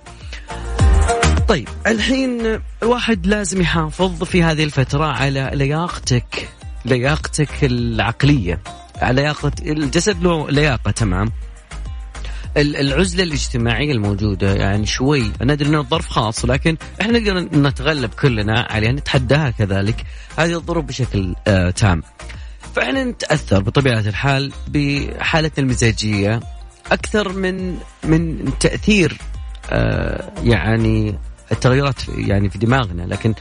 طيب 1.48 1.68
الحين 1.86 2.60
الواحد 2.82 3.26
لازم 3.26 3.60
يحافظ 3.60 4.24
في 4.24 4.42
هذه 4.42 4.64
الفترة 4.64 5.04
على 5.04 5.50
لياقتك 5.54 6.48
لياقتك 6.84 7.48
العقلية 7.64 8.60
على 8.96 9.22
لياقة 9.22 9.52
الجسد 9.62 10.22
له 10.22 10.50
لياقة 10.50 10.90
تمام؟ 10.90 11.32
ال- 12.56 12.76
العزلة 12.76 13.22
الاجتماعية 13.22 13.92
الموجودة 13.92 14.54
يعني 14.54 14.86
شوي 14.86 15.32
أنا 15.42 15.52
أدري 15.52 15.68
أنه 15.68 15.80
الظرف 15.80 16.08
خاص 16.08 16.44
لكن 16.44 16.76
إحنا 17.00 17.18
نقدر 17.18 17.40
نتغلب 17.58 18.10
كلنا 18.10 18.66
عليها 18.70 18.92
نتحداها 18.92 19.50
كذلك. 19.50 20.04
هذه 20.36 20.54
الظروف 20.56 20.84
بشكل 20.84 21.34
آه 21.46 21.70
تام. 21.70 22.02
فإحنا 22.76 23.04
نتأثر 23.04 23.62
بطبيعة 23.62 24.00
الحال 24.00 24.52
بحالتنا 24.68 25.64
المزاجية 25.64 26.40
أكثر 26.92 27.32
من 27.32 27.76
من 28.04 28.52
تأثير 28.60 29.16
آه 29.70 30.32
يعني 30.42 31.18
التغيرات 31.52 32.08
يعني 32.08 32.50
في 32.50 32.58
دماغنا 32.58 33.02
لكن 33.02 33.34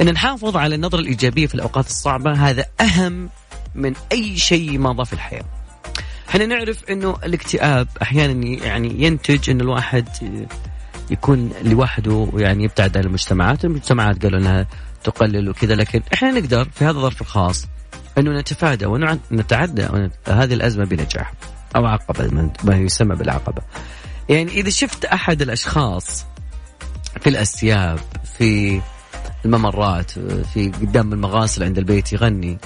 إن 0.00 0.12
نحافظ 0.12 0.56
على 0.56 0.74
النظرة 0.74 1.00
الإيجابية 1.00 1.46
في 1.46 1.54
الأوقات 1.54 1.86
الصعبة 1.86 2.32
هذا 2.32 2.66
أهم 2.80 3.28
من 3.74 3.92
أي 4.12 4.36
شيء 4.36 4.78
مضى 4.78 5.04
في 5.04 5.12
الحياة. 5.12 5.44
إحنا 6.28 6.46
نعرف 6.46 6.84
إنه 6.90 7.16
الاكتئاب 7.24 7.88
أحيانا 8.02 8.46
يعني 8.46 9.02
ينتج 9.02 9.50
إن 9.50 9.60
الواحد 9.60 10.08
يكون 11.10 11.52
لوحده 11.62 12.28
يعني 12.34 12.64
يبتعد 12.64 12.96
عن 12.96 13.04
المجتمعات، 13.04 13.64
المجتمعات 13.64 14.22
قالوا 14.22 14.40
إنها 14.40 14.66
تقلل 15.04 15.48
وكذا 15.48 15.74
لكن 15.74 16.02
إحنا 16.14 16.30
نقدر 16.30 16.68
في 16.74 16.84
هذا 16.84 16.90
الظرف 16.96 17.20
الخاص 17.20 17.66
إنه 18.18 18.30
نتفادى 18.40 18.86
ونتعدى 18.86 19.86
هذه 20.26 20.54
الأزمة 20.54 20.84
بنجاح 20.84 21.32
أو 21.76 21.86
عقبة 21.86 22.50
ما 22.64 22.76
يسمى 22.76 23.16
بالعقبة. 23.16 23.62
يعني 24.28 24.50
إذا 24.50 24.70
شفت 24.70 25.04
أحد 25.04 25.42
الأشخاص 25.42 26.26
في 27.20 27.28
الأسياب 27.28 27.98
في 28.38 28.80
الممرات 29.44 30.10
في 30.54 30.72
قدام 30.80 31.12
المغاسل 31.12 31.64
عند 31.64 31.78
البيت 31.78 32.12
يغني. 32.12 32.58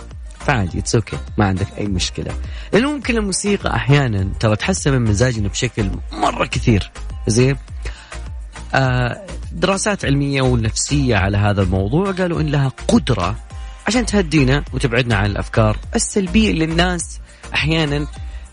فعادي 0.47 0.79
it's 0.79 0.95
okay 0.95 1.17
ما 1.39 1.45
عندك 1.45 1.67
أي 1.79 1.87
مشكلة. 1.87 2.33
لأنه 2.73 2.93
ممكن 2.93 3.17
الموسيقى 3.17 3.77
أحيانا 3.77 4.33
ترى 4.41 4.57
تحسن 4.57 4.93
من 4.93 5.11
مزاجنا 5.11 5.49
بشكل 5.49 5.91
مرة 6.13 6.47
كثير. 6.47 6.91
زين؟ 7.27 7.57
آه 8.75 9.27
دراسات 9.53 10.05
علمية 10.05 10.43
ونفسية 10.43 11.17
على 11.17 11.37
هذا 11.37 11.63
الموضوع 11.63 12.13
قالوا 12.13 12.41
إن 12.41 12.47
لها 12.47 12.73
قدرة 12.89 13.37
عشان 13.87 14.07
تهدينا 14.07 14.65
وتبعدنا 14.73 15.17
عن 15.17 15.27
الأفكار 15.27 15.77
السلبية 15.95 16.51
اللي 16.51 16.65
الناس 16.65 17.21
أحيانا 17.55 18.07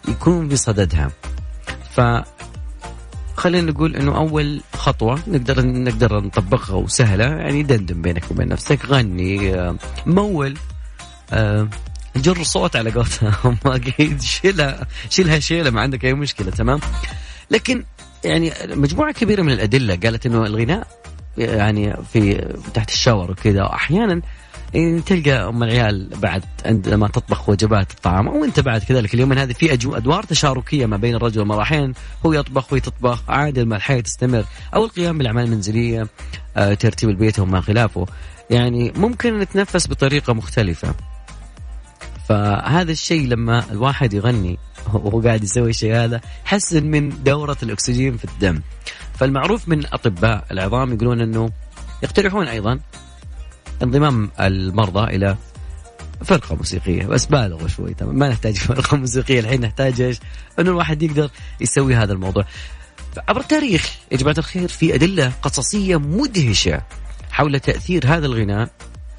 يكون 0.07 0.47
بصددها. 0.47 1.11
ف 1.95 2.01
خلينا 3.39 3.71
نقول 3.71 3.95
إنه 3.95 4.17
أول 4.17 4.61
خطوة 4.73 5.19
نقدر 5.27 5.65
نقدر 5.65 6.19
نطبقها 6.19 6.75
وسهلة. 6.75 7.23
يعني 7.23 7.63
دندن 7.63 8.01
بينك 8.01 8.31
وبين 8.31 8.47
نفسك 8.47 8.85
غني 8.85 9.53
آه، 9.55 9.75
مول 10.05 10.57
آه، 11.31 11.67
جر 12.15 12.43
صوت 12.43 12.75
على 12.75 12.91
قولتهم 12.91 13.57
أكيد 13.65 14.21
شيلها 14.21 14.87
شيلها 15.09 15.39
شيلة 15.39 15.69
ما 15.69 15.81
عندك 15.81 16.05
أي 16.05 16.13
مشكلة. 16.13 16.51
تمام؟ 16.51 16.79
لكن 17.51 17.83
يعني 18.23 18.51
مجموعة 18.69 19.13
كبيرة 19.13 19.41
من 19.41 19.51
الأدلة 19.51 19.95
قالت 19.95 20.25
إنه 20.25 20.45
الغناء 20.45 20.87
يعني 21.37 21.95
في 22.13 22.53
تحت 22.73 22.89
الشاور 22.89 23.31
وكذا 23.31 23.69
أحيانا 23.73 24.21
يعني 24.73 25.01
تلقى 25.01 25.49
أم 25.49 25.63
العيال 25.63 26.09
بعد 26.15 26.43
عندما 26.65 27.07
تطبخ 27.07 27.49
وجبات 27.49 27.91
الطعام 27.91 28.27
أو 28.27 28.43
أنت 28.43 28.59
بعد 28.59 28.83
كذلك 28.83 29.13
اليوم. 29.13 29.33
هذه 29.33 29.53
في 29.53 29.69
أجو- 29.77 29.95
أدوار 29.95 30.23
تشاركية 30.23 30.85
ما 30.85 30.97
بين 30.97 31.15
الرجل 31.15 31.39
والمراه 31.39 31.93
هو 32.25 32.33
يطبخ 32.33 32.71
وهي 32.73 32.81
تطبخ 32.81 33.23
عادي 33.29 33.61
لما 33.61 33.75
الحياة 33.75 33.99
تستمر. 34.01 34.45
أو 34.75 34.85
القيام 34.85 35.17
بالأعمال 35.17 35.43
المنزلية 35.43 36.07
آه، 36.57 36.73
ترتيب 36.73 37.09
البيت 37.09 37.39
وما 37.39 37.61
خلافه. 37.61 38.05
يعني 38.49 38.93
ممكن 38.95 39.39
نتنفس 39.39 39.87
بطريقة 39.87 40.33
مختلفة. 40.33 40.93
فهذا 42.29 42.91
الشيء 42.91 43.27
لما 43.27 43.63
الواحد 43.71 44.13
يغني 44.13 44.57
وهو 44.93 45.21
قاعد 45.21 45.43
يسوي 45.43 45.69
الشيء 45.69 45.95
هذا 45.95 46.21
حسن 46.45 46.87
من 46.87 47.23
دورة 47.23 47.57
الأكسجين 47.63 48.17
في 48.17 48.25
الدم. 48.25 48.61
فالمعروف 49.13 49.67
من 49.67 49.85
أطباء 49.85 50.45
العظام 50.51 50.93
يقولون 50.93 51.21
إنه 51.21 51.49
يقترحون 52.03 52.47
أيضا 52.47 52.79
انضمام 53.83 54.29
المرضى 54.39 55.15
إلى 55.15 55.37
فرقة 56.25 56.55
موسيقية 56.55 57.05
بس 57.05 57.25
بالغوا 57.25 57.67
شوي 57.67 57.93
تمام 57.93 58.19
ما 58.19 58.29
نحتاج 58.29 58.57
فرقة 58.69 58.97
موسيقية 58.97 59.39
الحين 59.39 59.61
نحتاج 59.61 60.01
إيش؟ 60.01 60.19
إنه 60.59 60.69
الواحد 60.69 61.03
يقدر 61.03 61.29
يسوي 61.61 61.95
هذا 61.95 62.13
الموضوع. 62.13 62.45
عبر 63.27 63.41
التاريخ 63.41 63.89
يا 64.11 64.17
جماعة 64.17 64.35
الخير 64.37 64.67
في 64.67 64.95
أدلة 64.95 65.31
قصصية 65.41 65.99
مدهشة 65.99 66.81
حول 67.31 67.59
تأثير 67.59 68.07
هذا 68.07 68.25
الغناء 68.25 68.69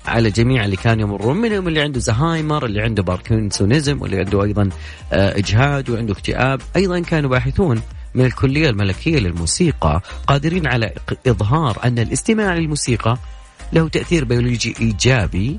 على 0.07 0.31
جميع 0.31 0.65
اللي 0.65 0.77
كانوا 0.77 1.03
يمرون 1.03 1.37
منهم 1.37 1.69
اللي 1.69 1.81
عنده 1.81 2.01
زهايمر 2.01 2.67
اللي 2.67 2.81
عنده 2.83 3.03
باركنسونيزم 3.03 4.03
واللي 4.03 4.19
عنده 4.19 4.45
أيضا 4.45 4.69
آه، 5.13 5.39
إجهاد 5.39 5.91
وعنده 5.91 6.13
اكتئاب 6.13 6.61
أيضا 6.77 7.01
كانوا 7.01 7.31
باحثون 7.31 7.83
من 8.15 8.25
الكلية 8.25 8.71
الملكية 8.71 9.19
للموسيقى 9.19 10.03
قادرين 10.27 10.67
على 10.67 10.93
إظهار 11.27 11.79
أن 11.85 11.99
الاستماع 11.99 12.55
للموسيقى 12.55 13.19
له 13.73 13.89
تأثير 13.89 14.25
بيولوجي 14.25 14.75
إيجابي 14.81 15.59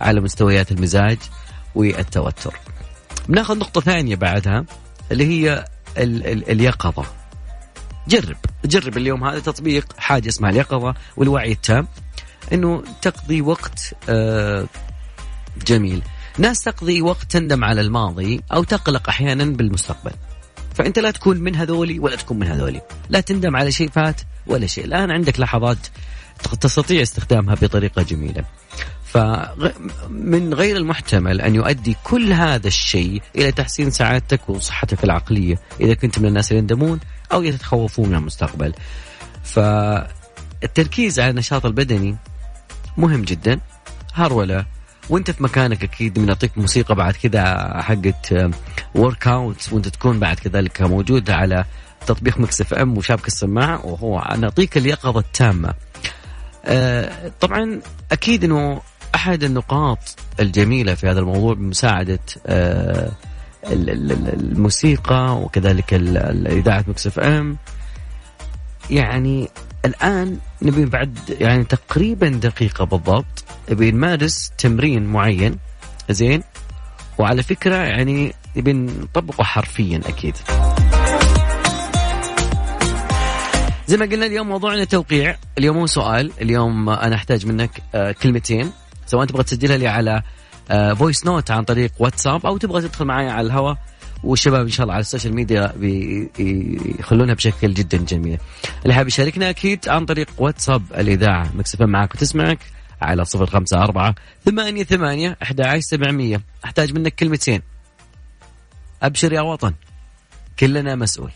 على 0.00 0.20
مستويات 0.20 0.72
المزاج 0.72 1.18
والتوتر. 1.74 2.54
بناخذ 3.28 3.58
نقطة 3.58 3.80
ثانية 3.80 4.16
بعدها 4.16 4.64
اللي 5.12 5.26
هي 5.26 5.64
ال 5.98 6.26
ال 6.26 6.50
اليقظة. 6.50 7.04
جرب 8.08 8.36
جرب 8.64 8.96
اليوم 8.96 9.24
هذا 9.24 9.38
تطبيق 9.38 9.92
حاجة 9.98 10.28
اسمها 10.28 10.50
اليقظة 10.50 10.94
والوعي 11.16 11.52
التام 11.52 11.86
إنه 12.52 12.82
تقضي 13.02 13.42
وقت 13.42 13.94
آه، 14.08 14.66
جميل 15.66 16.02
ناس 16.38 16.62
تقضي 16.62 17.02
وقت 17.02 17.30
تندم 17.30 17.64
على 17.64 17.80
الماضي 17.80 18.40
أو 18.52 18.64
تقلق 18.64 19.08
أحيانا 19.08 19.44
بالمستقبل 19.44 20.12
فأنت 20.74 20.98
لا 20.98 21.10
تكون 21.10 21.38
من 21.38 21.56
هذولي 21.56 21.98
ولا 21.98 22.16
تكون 22.16 22.38
من 22.38 22.46
هذولي 22.46 22.80
لا 23.08 23.20
تندم 23.20 23.56
على 23.56 23.72
شيء 23.72 23.88
فات 23.88 24.20
ولا 24.46 24.66
شيء 24.66 24.84
الآن 24.84 25.10
عندك 25.10 25.40
لحظات 25.40 25.78
تستطيع 26.60 27.02
استخدامها 27.02 27.54
بطريقة 27.54 28.02
جميلة. 28.02 28.44
فمن 29.04 30.54
غير 30.54 30.76
المحتمل 30.76 31.40
أن 31.40 31.54
يؤدي 31.54 31.96
كل 32.04 32.32
هذا 32.32 32.68
الشيء 32.68 33.22
إلى 33.36 33.52
تحسين 33.52 33.90
سعادتك 33.90 34.48
وصحتك 34.48 35.04
العقلية 35.04 35.58
إذا 35.80 35.94
كنت 35.94 36.18
من 36.18 36.26
الناس 36.26 36.50
اللي 36.50 36.58
يندمون 36.60 37.00
أو 37.32 37.42
يتخوفون 37.42 38.08
من 38.08 38.14
المستقبل. 38.14 38.74
فالتركيز 39.44 41.20
على 41.20 41.30
النشاط 41.30 41.66
البدني 41.66 42.16
مهم 42.96 43.22
جدا. 43.22 43.60
هرولة 44.14 44.66
وأنت 45.10 45.30
في 45.30 45.42
مكانك 45.42 45.84
أكيد 45.84 46.18
بنعطيك 46.18 46.58
موسيقى 46.58 46.94
بعد 46.94 47.14
كذا 47.14 47.72
حقت 47.82 48.34
workout 48.94 49.72
وأنت 49.72 49.88
تكون 49.88 50.18
بعد 50.18 50.38
كذلك 50.38 50.82
موجود 50.82 51.30
على 51.30 51.64
تطبيق 52.06 52.40
Mix 52.40 52.60
FM 52.60 52.98
وشابك 52.98 53.26
السماعة 53.26 53.86
وهو 53.86 54.36
نعطيك 54.38 54.76
اليقظة 54.76 55.20
التامة. 55.20 55.74
آه، 56.64 57.32
طبعا 57.40 57.80
أكيد 58.12 58.44
إنه 58.44 58.80
أحد 59.14 59.44
النقاط 59.44 59.98
الجميلة 60.40 60.94
في 60.94 61.08
هذا 61.08 61.20
الموضوع 61.20 61.54
بمساعدة 61.54 62.18
آه، 62.46 63.10
الموسيقى 63.66 65.36
وكذلك 65.36 65.94
إذاعة 66.46 66.84
Mix 66.88 67.06
FM. 67.06 67.56
يعني 68.90 69.48
الآن 69.84 70.38
نبي 70.62 70.84
بعد 70.84 71.18
يعني 71.40 71.64
تقريبا 71.64 72.28
دقيقة 72.28 72.84
بالضبط 72.84 73.44
نبي 73.70 73.90
نمارس 73.90 74.52
تمرين 74.58 75.06
معين 75.06 75.58
زين؟ 76.10 76.42
وعلى 77.18 77.42
فكرة 77.42 77.76
يعني 77.76 78.34
نبي 78.56 78.72
نطبقه 78.72 79.44
حرفيا 79.44 80.00
أكيد. 80.06 80.36
زي 83.88 83.96
ما 83.96 84.06
قلنا 84.06 84.26
اليوم 84.26 84.48
موضوعنا 84.48 84.84
توقيع. 84.84 85.36
اليوم 85.58 85.76
مو 85.76 85.86
سؤال 85.86 86.32
اليوم 86.40 86.88
أنا 86.88 87.14
أحتاج 87.14 87.46
منك 87.46 87.70
آه، 87.94 88.12
كلمتين. 88.12 88.72
سواء 89.06 89.26
تبغى 89.26 89.42
تسجلها 89.42 89.76
لي 89.76 89.88
على 89.88 90.22
voice 90.96 91.26
آه، 91.26 91.30
note 91.30 91.50
عن 91.50 91.64
طريق 91.64 91.92
واتساب 91.98 92.46
أو 92.46 92.56
تبغى 92.56 92.80
تدخل 92.80 93.04
معي 93.04 93.28
على 93.28 93.46
الهواء. 93.46 93.76
والشباب 94.24 94.60
إن 94.60 94.68
شاء 94.68 94.84
الله 94.84 94.94
على 94.94 95.00
ال 95.00 95.05
social 95.05 95.34
media 95.34 95.72
بيخلونها 95.76 97.34
بشكل 97.34 97.74
جدا 97.74 97.98
جميل. 97.98 98.38
اللي 98.82 98.94
حاب 98.94 99.06
يشاركنا 99.06 99.50
أكيد 99.50 99.88
عن 99.88 100.04
طريق 100.04 100.28
واتساب 100.38 100.82
الإذاعة. 100.98 101.52
Mix 101.54 101.73
FM 101.73 101.86
معك 101.86 102.14
وتسمعك 102.14 102.58
على 103.02 103.24
صفر 103.24 103.46
خمسة 103.46 103.82
أربعة 103.82 104.14
ثمانية 104.44 104.84
ثمانية 104.84 105.36
أحد 105.42 105.60
عشر 105.60 105.80
سبعمية. 105.80 106.40
أحتاج 106.64 106.92
منك 106.92 107.14
كلمتين. 107.14 107.62
أبشر 109.02 109.32
يا 109.32 109.40
وطن 109.40 109.74
كلنا 110.58 110.94
مسؤول. 110.94 111.30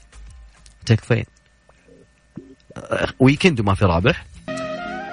تكفين. 0.86 1.24
weekend 3.18 3.60
وما 3.60 3.74
في 3.74 3.84
رابح. 3.84 4.24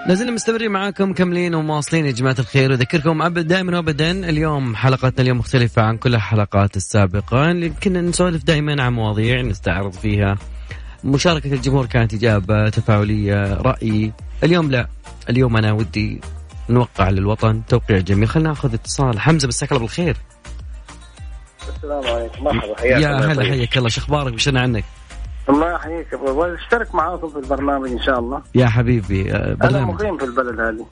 لازلنا 0.08 0.32
مستمرين 0.32 0.72
معاكم 0.72 1.14
كملين 1.14 1.56
ومواصلين 1.56 2.06
يا 2.06 2.12
جماعة 2.12 2.36
الخير. 2.40 2.74
أذكركم 2.74 3.22
ابد 3.22 3.48
دائما 3.48 3.78
وابدا 3.78 4.12
اليوم 4.12 4.76
حلقتنا 4.76 5.22
اليوم 5.22 5.38
مختلفة 5.38 5.82
عن 5.82 5.98
كل 5.98 6.16
الحلقات 6.16 6.78
السابقة. 6.78 7.52
اللي 7.52 7.70
كنا 7.70 8.02
نسولف 8.02 8.44
دائما 8.44 8.84
عن 8.84 8.94
مواضيع 8.94 9.42
نستعرض 9.42 9.94
فيها. 9.94 10.38
مشاركة 11.04 11.54
الجمهور 11.54 11.86
كانت 11.86 12.14
إجابة 12.14 12.70
تفاعلية 12.70 13.54
رأي. 13.54 14.12
اليوم 14.44 14.72
لا. 14.72 14.88
اليوم 15.30 15.58
أنا 15.58 15.72
ودي 15.72 16.22
نوقع 16.70 17.10
للوطن 17.10 17.62
توقيع 17.68 17.98
جميل. 17.98 18.28
خلينا 18.28 18.50
نأخذ 18.50 18.74
اتصال. 18.74 19.20
حمزة 19.20 19.48
مساك 19.48 19.72
الله 19.72 19.82
بالخير. 19.82 20.18
السلام 21.76 22.16
عليكم. 22.16 22.44
مرحبا 22.44 22.80
حياك 22.80 23.02
يا 23.02 23.10
هلا 23.10 23.44
حياك 23.44 23.78
الله. 23.78 23.90
شو 23.90 24.02
أخبارك؟ 24.02 24.34
وشنا 24.34 24.62
عنك؟ 24.62 24.84
الله 25.50 25.72
يحييك 25.72 26.08
اشترك 26.38 26.96
معاكم 26.96 27.30
في 27.30 27.38
البرنامج 27.38 27.92
إن 27.92 28.02
شاء 28.02 28.20
الله. 28.20 28.42
يا 28.56 28.68
حبيبي 28.68 29.32
آه، 29.32 29.54
برنامج. 29.54 29.76
أنا 29.76 29.86
مقيم 29.86 30.18
في 30.18 30.26
البلد 30.26 30.60
هذه. 30.60 30.86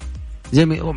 جميل. 0.53 0.93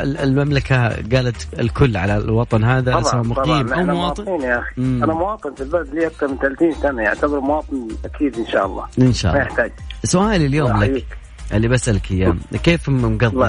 المملكة 0.00 0.88
قالت 0.88 1.60
الكل 1.60 1.96
على 1.96 2.16
الوطن 2.16 2.64
هذا 2.64 3.02
سواء 3.02 3.22
مقيم 3.22 3.72
أو 3.72 3.84
مواطن. 3.84 4.40
يا 4.40 4.58
أخي. 4.58 4.80
مم. 4.80 5.04
أنا 5.04 5.12
مواطن 5.12 5.54
في 5.54 5.60
البلد 5.60 5.94
لي 5.94 6.06
أكثر 6.06 6.28
من 6.28 6.38
30 6.38 6.74
سنة 6.74 7.02
يعتبر 7.02 7.40
مواطن 7.40 7.88
أكيد 8.04 8.38
إن 8.38 8.46
شاء 8.46 8.66
الله. 8.66 8.86
إن 8.98 9.12
شاء 9.12 9.32
الله. 9.32 9.44
ما 9.44 9.50
يحتاج. 9.50 9.72
سؤالي 10.04 10.46
اليوم 10.46 10.84
لك 10.84 11.18
اللي 11.52 11.68
بسألك 11.68 12.10
إياه 12.10 12.36
كيف 12.62 12.88
مقضي 12.88 13.48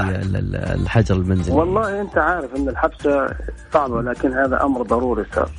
الحجر 0.55 1.15
المنزلي؟ 1.15 1.55
والله 1.55 2.01
أنت 2.01 2.17
عارف 2.17 2.55
أن 2.55 2.69
الحبسة 2.69 3.27
صعبة 3.73 4.01
لكن 4.01 4.33
هذا 4.33 4.63
أمر 4.63 4.81
ضروري 4.81 5.25
صار 5.35 5.49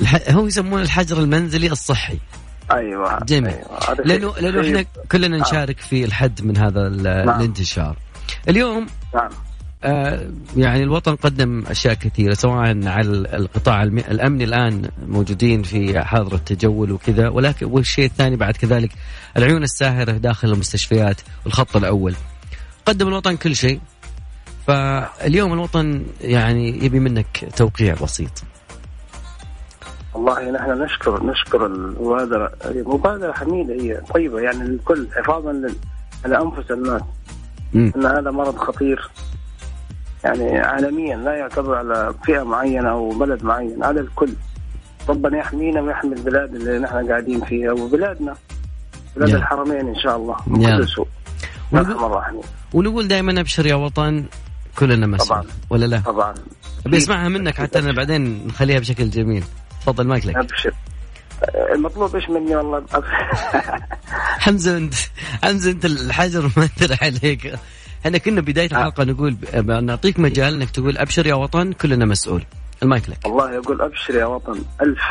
الح... 0.00 0.30
هو 0.30 0.46
يسمونه 0.46 0.82
الحجر 0.82 1.18
المنزلي 1.18 1.72
الصحي. 1.72 2.18
أيوه 2.72 3.18
جميل. 3.24 3.52
أيوة. 3.52 3.94
لأنه 4.04 4.34
لأنه 4.40 4.60
إحنا 4.60 4.84
كلنا 5.12 5.38
نشارك 5.38 5.80
في 5.80 6.04
الحد 6.04 6.42
من 6.42 6.56
هذا 6.56 6.88
نعم. 6.88 7.40
الانتشار. 7.40 7.96
اليوم 8.48 8.86
نعم. 9.14 9.30
آه 9.84 10.30
يعني 10.56 10.82
الوطن 10.82 11.16
قدم 11.16 11.64
أشياء 11.66 11.94
كثيرة 11.94 12.34
سواء 12.34 12.88
على 12.88 13.08
القطاع 13.10 13.82
الأمني 13.82 14.44
الآن 14.44 14.88
موجودين 15.06 15.62
في 15.62 16.00
حظر 16.00 16.34
التجول 16.34 16.92
وكذا 16.92 17.28
ولكن 17.28 17.66
والشيء 17.66 18.04
الثاني 18.04 18.36
بعد 18.36 18.56
كذلك 18.56 18.90
العيون 19.36 19.62
الساهرة 19.62 20.12
داخل 20.12 20.48
المستشفيات 20.48 21.20
والخط 21.44 21.76
الأول. 21.76 22.14
قدم 22.86 23.08
الوطن 23.08 23.36
كل 23.36 23.56
شيء 23.56 23.80
فاليوم 24.66 25.52
الوطن 25.52 26.06
يعني 26.20 26.84
يبي 26.84 27.00
منك 27.00 27.48
توقيع 27.56 27.94
بسيط. 27.94 28.42
والله 30.16 30.50
نحن 30.50 30.82
نشكر 30.82 31.22
نشكر 31.22 31.66
المبادرة 31.66 32.52
مبادرة 32.74 33.32
حميدة 33.32 33.74
هي 33.74 34.00
طيبة 34.14 34.40
يعني 34.40 34.68
للكل 34.68 35.08
حفاظا 35.16 35.62
على 36.24 36.42
أنفس 36.42 36.70
الناس. 36.70 37.02
أن 37.74 38.06
هذا 38.06 38.30
مرض 38.30 38.56
خطير. 38.56 39.10
يعني 40.24 40.58
عالميا 40.58 41.16
لا 41.16 41.36
يعتبر 41.36 41.74
على 41.74 42.14
فئة 42.24 42.42
معينة 42.42 42.90
أو 42.90 43.08
بلد 43.10 43.44
معين 43.44 43.84
على 43.84 44.00
الكل. 44.00 44.32
ربنا 45.08 45.38
يحمينا 45.38 45.80
ويحمي 45.80 46.12
البلاد 46.12 46.54
اللي 46.54 46.78
نحن 46.78 47.08
قاعدين 47.08 47.44
فيها 47.44 47.72
وبلادنا 47.72 48.34
بلاد 49.16 49.30
yeah. 49.30 49.34
الحرمين 49.34 49.88
إن 49.88 49.96
شاء 50.04 50.16
الله. 50.16 50.36
من 50.46 50.78
كل 50.78 50.88
سوء. 50.88 51.08
ونقول 52.74 53.08
دائما 53.08 53.40
أبشر 53.40 53.66
يا 53.66 53.74
وطن 53.74 54.24
كلنا 54.78 55.06
مسؤول 55.06 55.46
ولا 55.70 55.86
لا؟ 55.86 56.00
طبعا. 56.00 56.34
ابي 56.86 56.96
اسمعها 56.96 57.28
منك 57.28 57.54
حتى 57.54 57.78
أنا 57.78 57.92
بعدين 57.92 58.46
نخليها 58.46 58.78
بشكل 58.78 59.10
جميل. 59.10 59.44
تفضل 59.86 60.06
مايك 60.06 60.26
لك. 60.26 60.36
أبشر. 60.36 60.72
المطلوب 61.74 62.14
إيش 62.16 62.28
مني 62.30 62.56
والله؟ 62.56 62.84
حمزة 64.44 64.76
انت 64.76 64.94
حمزة 65.42 65.70
أنت 65.70 65.84
الحجر 65.84 66.50
ما 66.56 66.68
ترى 66.76 66.96
عليك. 67.02 67.54
إحنا 68.06 68.18
كنا 68.18 68.40
بداية 68.40 68.68
آه. 68.72 68.78
الحلقة 68.78 69.04
نقول 69.04 69.36
نعطيك 69.84 70.18
مجال 70.18 70.54
إنك 70.54 70.70
تقول 70.70 70.98
أبشر 70.98 71.26
يا 71.26 71.34
وطن 71.34 71.72
كلنا 71.72 72.04
مسؤول. 72.04 72.44
المايك 72.82 73.08
لك. 73.08 73.18
والله 73.26 73.52
يقول 73.54 73.82
أبشر 73.82 74.14
يا 74.14 74.24
وطن 74.26 74.62
ألف 74.82 75.02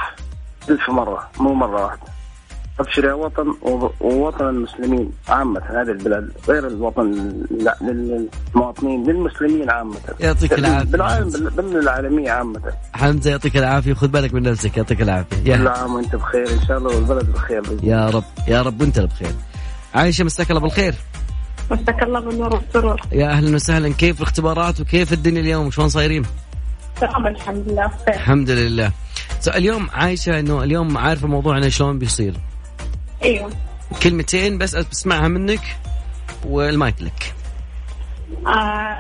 ألف 0.70 0.90
مرة 0.90 1.30
مو 1.40 1.54
مرة 1.54 1.84
واحدة. 1.86 2.15
أبشر 2.80 3.06
يا 3.06 3.14
وطن 3.14 3.56
ووطن 4.02 4.50
المسلمين 4.50 5.12
عامة 5.28 5.62
هذه 5.70 5.92
البلاد 5.92 6.32
غير 6.50 6.68
الوطن 6.68 7.34
للمواطنين 7.82 9.04
للمسلمين 9.04 9.70
عامة. 9.70 9.96
يعطيك 10.20 10.54
العافية. 10.54 10.92
بالعالم 10.92 11.50
بالعالمية 11.58 12.32
عامة. 12.32 12.62
حمزة 12.94 13.32
يعطيك 13.32 13.58
العافية. 13.58 13.92
وخذ 13.92 14.08
بالك 14.08 14.34
من 14.34 14.44
نفسك 14.44 14.78
يعطيك 14.78 15.02
العافية. 15.02 15.52
يا. 15.52 15.58
كل 15.58 15.68
عام 15.68 15.96
وأنت 15.96 16.16
بخير 16.16 16.54
إن 16.54 16.62
شاء 16.68 16.78
الله 16.78 16.96
والبلد 16.96 17.34
بخير 17.34 17.64
يا 17.84 18.10
رب 18.10 18.24
يا 18.48 18.62
رب 18.62 18.82
وأنت 18.82 19.00
بخير. 19.00 19.32
عايشة 19.94 20.24
مساك 20.24 20.50
الله 20.52 20.62
بالخير. 20.62 20.96
مساك 21.72 22.04
الله 22.04 22.20
بالنور 22.20 22.56
والسرور. 22.56 23.02
يا 23.12 23.28
أهلا 23.28 23.56
وسهلا. 23.56 23.90
كيف 23.90 24.18
الاختبارات 24.18 24.82
وكيف 24.82 25.14
الدنيا 25.14 25.42
اليوم؟ 25.42 25.72
شلون 25.72 25.90
صايرين؟ 25.90 26.26
تمام 27.02 27.28
الحمد 27.28 27.64
لله 27.68 27.88
بخير. 27.88 28.14
الحمد 28.16 28.50
لله. 28.50 28.92
اليوم 29.48 29.90
عايشة 29.94 30.40
إنه 30.40 30.64
اليوم 30.64 30.98
عارفة 30.98 31.28
موضوعنا 31.28 31.70
شلون 31.70 32.00
بيصير. 32.00 32.34
أيوه. 33.24 33.52
كلمتين 34.04 34.58
بس 34.58 34.76
أسمعها 34.76 35.28
منك 35.28 35.78
والمايك 36.46 37.02
لك. 37.02 37.34
آه 38.48 38.50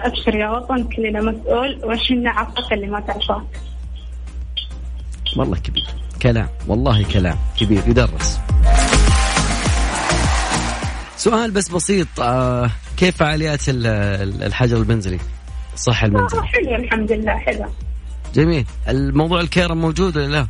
أبشر 0.08 0.36
يا 0.36 0.50
وطن 0.50 0.84
كلنا 0.84 1.22
مسؤول 1.22 1.82
وشنا 1.84 2.30
عفاك 2.32 2.74
اللي 2.74 2.88
ما 2.88 3.00
تعرفه؟ 3.00 3.44
والله 5.38 5.58
كبير. 5.58 5.88
كلام 6.22 6.50
والله 6.68 7.04
كلام 7.04 7.38
كبير 7.58 7.88
يدرس. 7.88 8.40
سؤال 11.18 11.52
بس 11.52 11.70
بسيط 11.70 12.08
آه 12.20 12.70
كيف 12.98 13.18
فعاليات 13.18 13.62
الحجر 13.70 14.78
المنزلي؟ 14.78 15.20
المنزلي؟ 16.04 16.40
آه 16.40 16.44
حلو 16.44 16.76
الحمد 16.76 17.12
لله 17.12 17.38
حلو. 17.38 17.66
جميل. 18.36 18.66
الموضوع 18.88 19.40
الكيرم 19.42 19.78
موجود 19.82 20.18
ولا 20.18 20.28
لا؟ 20.28 20.48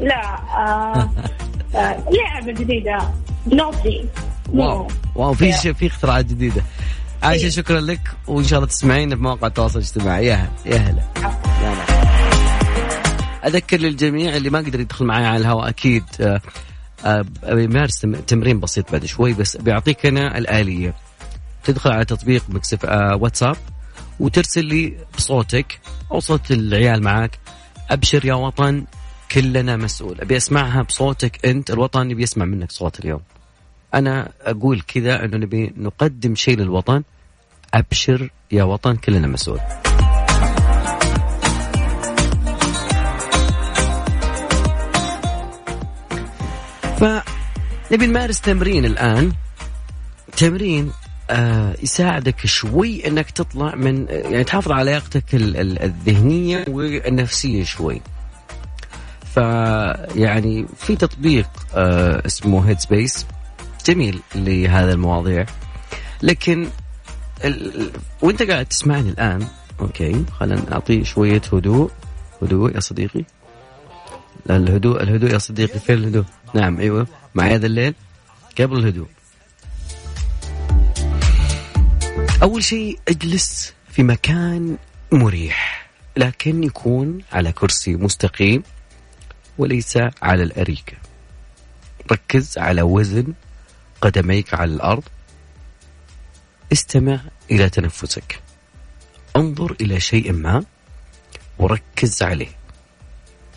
لا 0.00 0.38
آه 0.56 1.10
آه 1.74 2.04
لعبة 2.10 2.52
جديدة. 2.52 2.98
نوتي 3.46 4.04
واو. 4.52 4.88
واو 5.14 5.34
في 5.34 5.74
في 5.74 5.86
اختراعات 5.86 6.24
جديدة. 6.24 6.62
عايشة 7.22 7.48
شكرا 7.48 7.80
لك. 7.80 8.00
وإن 8.26 8.44
شاء 8.44 8.58
الله 8.58 8.68
تسمعينا 8.68 9.16
في 9.16 9.22
مواقع 9.22 9.46
التواصل 9.46 9.78
الاجتماعي. 9.78 10.26
يا 10.26 10.50
يا 10.66 10.76
هلا. 10.76 11.02
أذكر 13.46 13.76
للجميع 13.76 14.36
اللي 14.36 14.50
ما 14.50 14.58
قدر 14.58 14.80
يدخل 14.80 15.04
معي 15.04 15.26
على 15.26 15.36
الهواء 15.36 15.68
أكيد 15.68 16.04
آه، 16.20 16.40
آه، 17.04 17.24
بيمارس 17.48 18.00
تمرين 18.26 18.60
بسيط 18.60 18.92
بعد 18.92 19.04
شوي 19.04 19.32
بس 19.32 19.56
بيعطيك 19.56 20.06
أنا 20.06 20.38
الآلية. 20.38 20.94
تدخل 21.64 21.92
على 21.92 22.04
تطبيق 22.04 22.44
Mix 22.48 22.70
FM 22.70 22.84
واتساب 23.20 23.56
وترسل 24.20 24.64
لي 24.64 24.94
بصوتك 25.16 25.80
أو 26.12 26.20
صوت 26.20 26.50
العيال 26.50 27.02
معك 27.02 27.38
أبشر 27.90 28.24
يا 28.24 28.34
وطن. 28.34 28.84
كلنا 29.34 29.76
مسؤول. 29.76 30.20
أبي 30.20 30.36
أسمعها 30.36 30.82
بصوتك 30.82 31.46
أنت 31.46 31.70
الوطن 31.70 32.10
يبي 32.10 32.22
يسمع 32.22 32.44
منك 32.44 32.72
صوت 32.72 33.00
اليوم. 33.00 33.20
أنا 33.94 34.32
أقول 34.40 34.80
كذا 34.80 35.24
إنه 35.24 35.36
نبي 35.36 35.72
نقدم 35.76 36.34
شيء 36.34 36.58
للوطن. 36.58 37.02
أبشر 37.74 38.30
يا 38.52 38.64
وطن 38.64 38.96
كلنا 38.96 39.26
مسؤول. 39.26 39.60
فنبي 46.98 48.06
نمارس 48.06 48.40
تمرين 48.40 48.84
الآن. 48.84 49.32
تمرين 50.36 50.92
آه 51.30 51.74
يساعدك 51.82 52.46
شوي 52.46 53.06
إنك 53.06 53.30
تطلع 53.30 53.74
من 53.74 54.06
يعني 54.08 54.44
تحافظ 54.44 54.72
على 54.72 54.90
لياقتك 54.90 55.34
الذهنية 55.34 56.64
والنفسيه 56.68 57.64
شوي. 57.64 58.00
فيعني 59.34 60.66
في 60.76 60.96
تطبيق 60.96 61.48
آه 61.74 62.26
اسمه 62.26 62.68
Headspace 62.68 63.26
جميل 63.86 64.20
لهذا 64.34 64.92
المواضيع. 64.92 65.46
لكن 66.22 66.68
ال... 67.44 67.90
وانت 68.22 68.42
قاعد 68.42 68.66
تسمعني 68.66 69.08
الآن 69.08 69.46
okay 69.80 70.24
خلينا 70.40 70.70
نعطيه 70.70 71.04
شوية 71.04 71.42
هدوء. 71.52 71.90
هدوء 72.42 72.74
يا 72.74 72.80
صديقي. 72.80 73.24
الهدوء 74.50 75.02
الهدوء 75.02 75.30
يا 75.32 75.38
صديقي 75.38 75.78
فين 75.78 75.98
الهدوء؟ 75.98 76.24
نعم 76.54 76.78
أيوه 76.78 77.06
معي 77.34 77.54
هذا 77.54 77.66
الليل. 77.66 77.94
قبل 78.60 78.78
الهدوء. 78.78 79.08
أول 82.42 82.64
شيء 82.64 82.98
اجلس 83.08 83.74
في 83.90 84.02
مكان 84.02 84.76
مريح 85.12 85.88
لكن 86.16 86.64
يكون 86.64 87.18
على 87.32 87.52
كرسي 87.52 87.96
مستقيم. 87.96 88.62
وليس 89.58 89.98
على 90.22 90.42
الأريكة. 90.42 90.96
ركز 92.12 92.58
على 92.58 92.82
وزن 92.82 93.32
قدميك 94.00 94.54
على 94.54 94.72
الأرض. 94.72 95.02
استمع 96.72 97.20
إلى 97.50 97.70
تنفسك. 97.70 98.40
انظر 99.36 99.76
إلى 99.80 100.00
شيء 100.00 100.32
ما 100.32 100.64
وركز 101.58 102.22
عليه. 102.22 102.50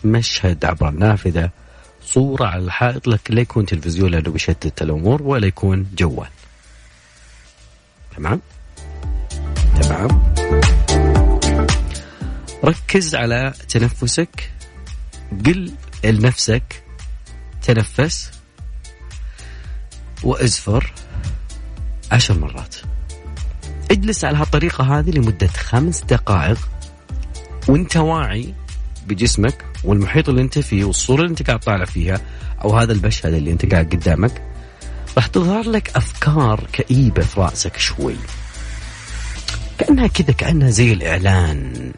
مشهد 0.04 0.64
عبر 0.64 0.88
النافذة. 0.88 1.50
صورة 2.04 2.46
على 2.46 2.62
الحائط. 2.64 3.08
لكن 3.08 3.34
لا 3.34 3.40
يكون 3.40 3.66
تلفزيون 3.66 4.10
لأنه 4.10 4.30
بيشتت 4.30 4.82
الأمور 4.82 5.22
ولا 5.22 5.46
يكون 5.46 5.86
جوال. 5.96 6.28
تمام؟ 8.16 8.40
تمام؟ 9.82 10.34
ركز 12.64 13.14
على 13.14 13.52
تنفسك. 13.68 14.50
قل 15.46 15.72
لنفسك 16.04 16.82
تنفس 17.62 18.30
وازفر 20.22 20.92
عشر 22.12 22.38
مرات. 22.38 22.76
اجلس 23.90 24.24
على 24.24 24.38
هالطريقة 24.38 24.98
هذه 24.98 25.10
لمدة 25.10 25.46
خمس 25.46 26.00
دقائق 26.00 26.68
وانت 27.68 27.96
واعي 27.96 28.54
بجسمك 29.06 29.64
والمحيط 29.84 30.28
اللي 30.28 30.42
انت 30.42 30.58
فيه 30.58 30.84
والصورة 30.84 31.20
اللي 31.20 31.30
انت 31.30 31.42
قاعد 31.42 31.60
طالع 31.60 31.84
فيها 31.84 32.20
أو 32.64 32.76
هذا 32.76 32.92
المشهد 32.92 33.32
اللي 33.34 33.52
انت 33.52 33.72
قاعد 33.72 33.94
قدامك 33.94 34.42
راح 35.16 35.26
تظهر 35.26 35.70
لك 35.70 35.96
أفكار 35.96 36.64
كئيبة 36.72 37.22
في 37.22 37.40
رأسك 37.40 37.76
شوي. 37.76 38.16
كأنها 39.78 40.06
كذا 40.06 40.32
كأنها 40.32 40.70
زي 40.70 40.92
الإعلان. 40.92 41.92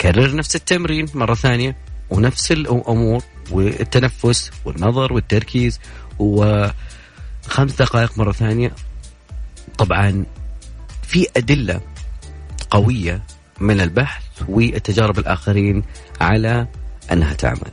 كرر 0.00 0.36
نفس 0.36 0.56
التمرين 0.56 1.06
مرة 1.14 1.34
ثانية. 1.34 1.76
ونفس 2.10 2.52
الأمور 2.52 3.22
والتنفس 3.50 4.50
والنظر 4.64 5.12
والتركيز 5.12 5.80
وخمس 6.18 7.72
دقائق 7.78 8.18
مرة 8.18 8.32
ثانية. 8.32 8.72
طبعا 9.78 10.24
في 11.02 11.26
أدلة 11.36 11.80
قوية 12.70 13.22
من 13.60 13.80
البحث 13.80 14.22
والتجارب 14.48 15.18
الآخرين 15.18 15.82
على 16.20 16.66
أنها 17.12 17.34
تعمل. 17.34 17.70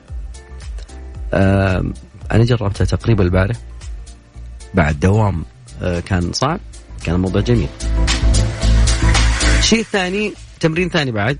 أنا 2.31 2.43
جربتها 2.43 2.85
تقريبا 2.85 3.23
البارح. 3.23 3.57
بعد 4.73 4.99
دوام 4.99 5.45
آه، 5.81 5.99
كان 5.99 6.33
صعب 6.33 6.59
كان 7.03 7.15
الموضوع 7.15 7.41
جميل. 7.41 7.67
شيء 9.61 9.83
ثاني 9.83 10.33
تمرين 10.59 10.89
ثاني 10.89 11.11
بعد. 11.11 11.37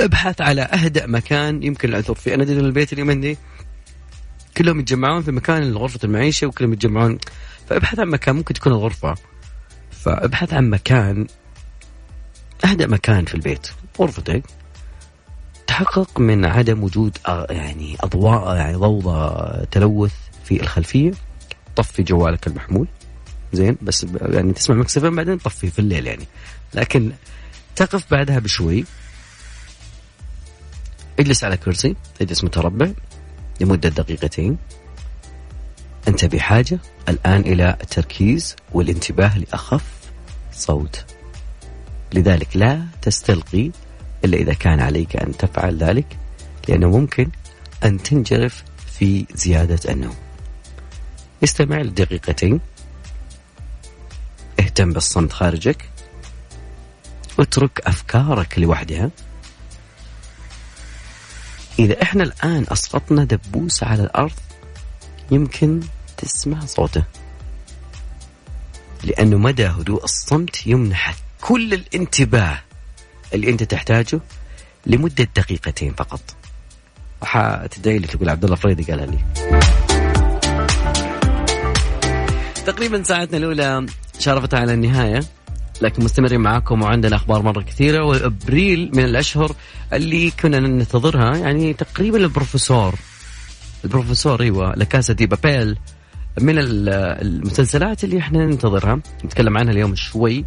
أبحث 0.00 0.40
على 0.40 0.62
أهدأ 0.62 1.06
مكان 1.06 1.62
يمكن 1.62 1.88
العثور 1.88 2.16
فيه. 2.16 2.34
أنا 2.34 2.42
أدري 2.42 2.60
البيت 2.60 2.92
اليومين 2.92 3.20
دي 3.20 3.38
كلهم 4.56 4.80
يتجمعون 4.80 5.22
في 5.22 5.32
مكان 5.32 5.72
غرفة 5.72 6.00
المعيشة 6.04 6.46
وكلهم 6.46 6.72
يتجمعون. 6.72 7.18
فأبحث 7.68 7.98
عن 7.98 8.08
مكان 8.08 8.36
ممكن 8.36 8.54
تكون 8.54 8.72
الغرفة. 8.72 9.14
فأبحث 9.90 10.54
عن 10.54 10.70
مكان 10.70 11.26
أهدأ 12.64 12.86
مكان 12.86 13.24
في 13.24 13.34
البيت. 13.34 13.66
غرفتك 14.00 14.42
تحقق 15.66 16.20
من 16.20 16.44
عدم 16.44 16.82
وجود 16.82 17.18
يعني 17.50 17.96
أضواء 18.00 18.56
يعني 18.56 18.76
ضوضاء 18.76 19.64
تلوث 19.64 20.14
في 20.44 20.62
الخلفية. 20.62 21.12
طفي 21.76 22.02
جوالك 22.02 22.46
المحمول. 22.46 22.88
زين 23.52 23.76
بس 23.82 24.06
يعني 24.20 24.52
تسمع 24.52 24.76
مكسفين 24.76 25.16
بعدين 25.16 25.38
طفيه 25.38 25.68
في 25.68 25.78
الليل 25.78 26.06
يعني. 26.06 26.24
لكن 26.74 27.12
تقف 27.76 28.10
بعدها 28.10 28.38
بشوي. 28.38 28.84
اجلس 31.18 31.44
على 31.44 31.56
كرسي 31.56 31.96
اجلس 32.20 32.44
متربع 32.44 32.90
لمدة 33.60 33.88
دقيقتين. 33.88 34.58
أنت 36.08 36.24
بحاجة 36.24 36.78
الآن 37.08 37.40
إلى 37.40 37.76
التركيز 37.80 38.56
والانتباه 38.72 39.38
لأخف 39.38 39.84
صوت. 40.52 41.04
لذلك 42.14 42.56
لا 42.56 42.86
تستلقي 43.02 43.70
إلا 44.24 44.36
إذا 44.36 44.52
كان 44.52 44.80
عليك 44.80 45.16
أن 45.16 45.36
تفعل 45.36 45.78
ذلك 45.78 46.16
لأنه 46.68 46.88
ممكن 46.88 47.30
أن 47.84 48.02
تنجرف 48.02 48.64
في 48.98 49.26
زيادة 49.34 49.92
النوم. 49.92 50.16
استمع 51.44 51.78
لدقيقتين. 51.78 52.60
اهتم 54.60 54.92
بالصمت 54.92 55.32
خارجك. 55.32 55.88
اترك 57.38 57.80
أفكارك 57.86 58.58
لوحدها. 58.58 59.10
إذا 61.78 62.02
إحنا 62.02 62.24
الآن 62.24 62.66
أسقطنا 62.68 63.24
دبوس 63.24 63.82
على 63.82 64.02
الأرض 64.02 64.32
يمكن 65.30 65.80
تسمع 66.16 66.60
صوته. 66.66 67.02
لأنه 69.04 69.36
مدى 69.38 69.66
هدوء 69.66 70.04
الصمت 70.04 70.66
يمنحك 70.66 71.16
كل 71.40 71.74
الانتباه 71.74 72.58
اللي 73.34 73.50
أنت 73.50 73.62
تحتاجه 73.62 74.20
لمدة 74.86 75.28
دقيقتين 75.36 75.94
فقط. 75.94 76.20
حتدعي 77.22 77.98
لي 77.98 78.06
تقول 78.06 78.28
عبد 78.28 78.44
الله 78.44 78.56
فريدي 78.56 78.82
قالها 78.82 79.06
لي. 79.06 79.18
تقريبا 82.66 83.02
ساعتنا 83.02 83.36
الأولى 83.36 83.86
شرفت 84.18 84.54
على 84.54 84.74
النهاية. 84.74 85.24
لكن 85.82 86.04
مستمرين 86.04 86.40
معاكم 86.40 86.82
وعندنا 86.82 87.16
أخبار 87.16 87.42
مرة 87.42 87.60
كثيرة. 87.62 88.04
وأبريل 88.04 88.90
من 88.94 89.04
الأشهر 89.04 89.52
اللي 89.92 90.30
كنا 90.30 90.60
ننتظرها 90.60 91.36
يعني 91.36 91.72
تقريبا 91.72 92.18
البروفيسور 92.18 92.94
البروفيسور 93.84 94.40
أيوه 94.42 94.74
La 94.76 94.88
Casa 94.88 95.12
de 95.12 95.26
Papel 95.26 95.76
من 96.40 96.54
المسلسلات 96.58 98.04
اللي 98.04 98.18
إحنا 98.18 98.46
ننتظرها. 98.46 99.00
نتكلم 99.24 99.58
عنها 99.58 99.72
اليوم 99.72 99.94
شوي. 99.94 100.44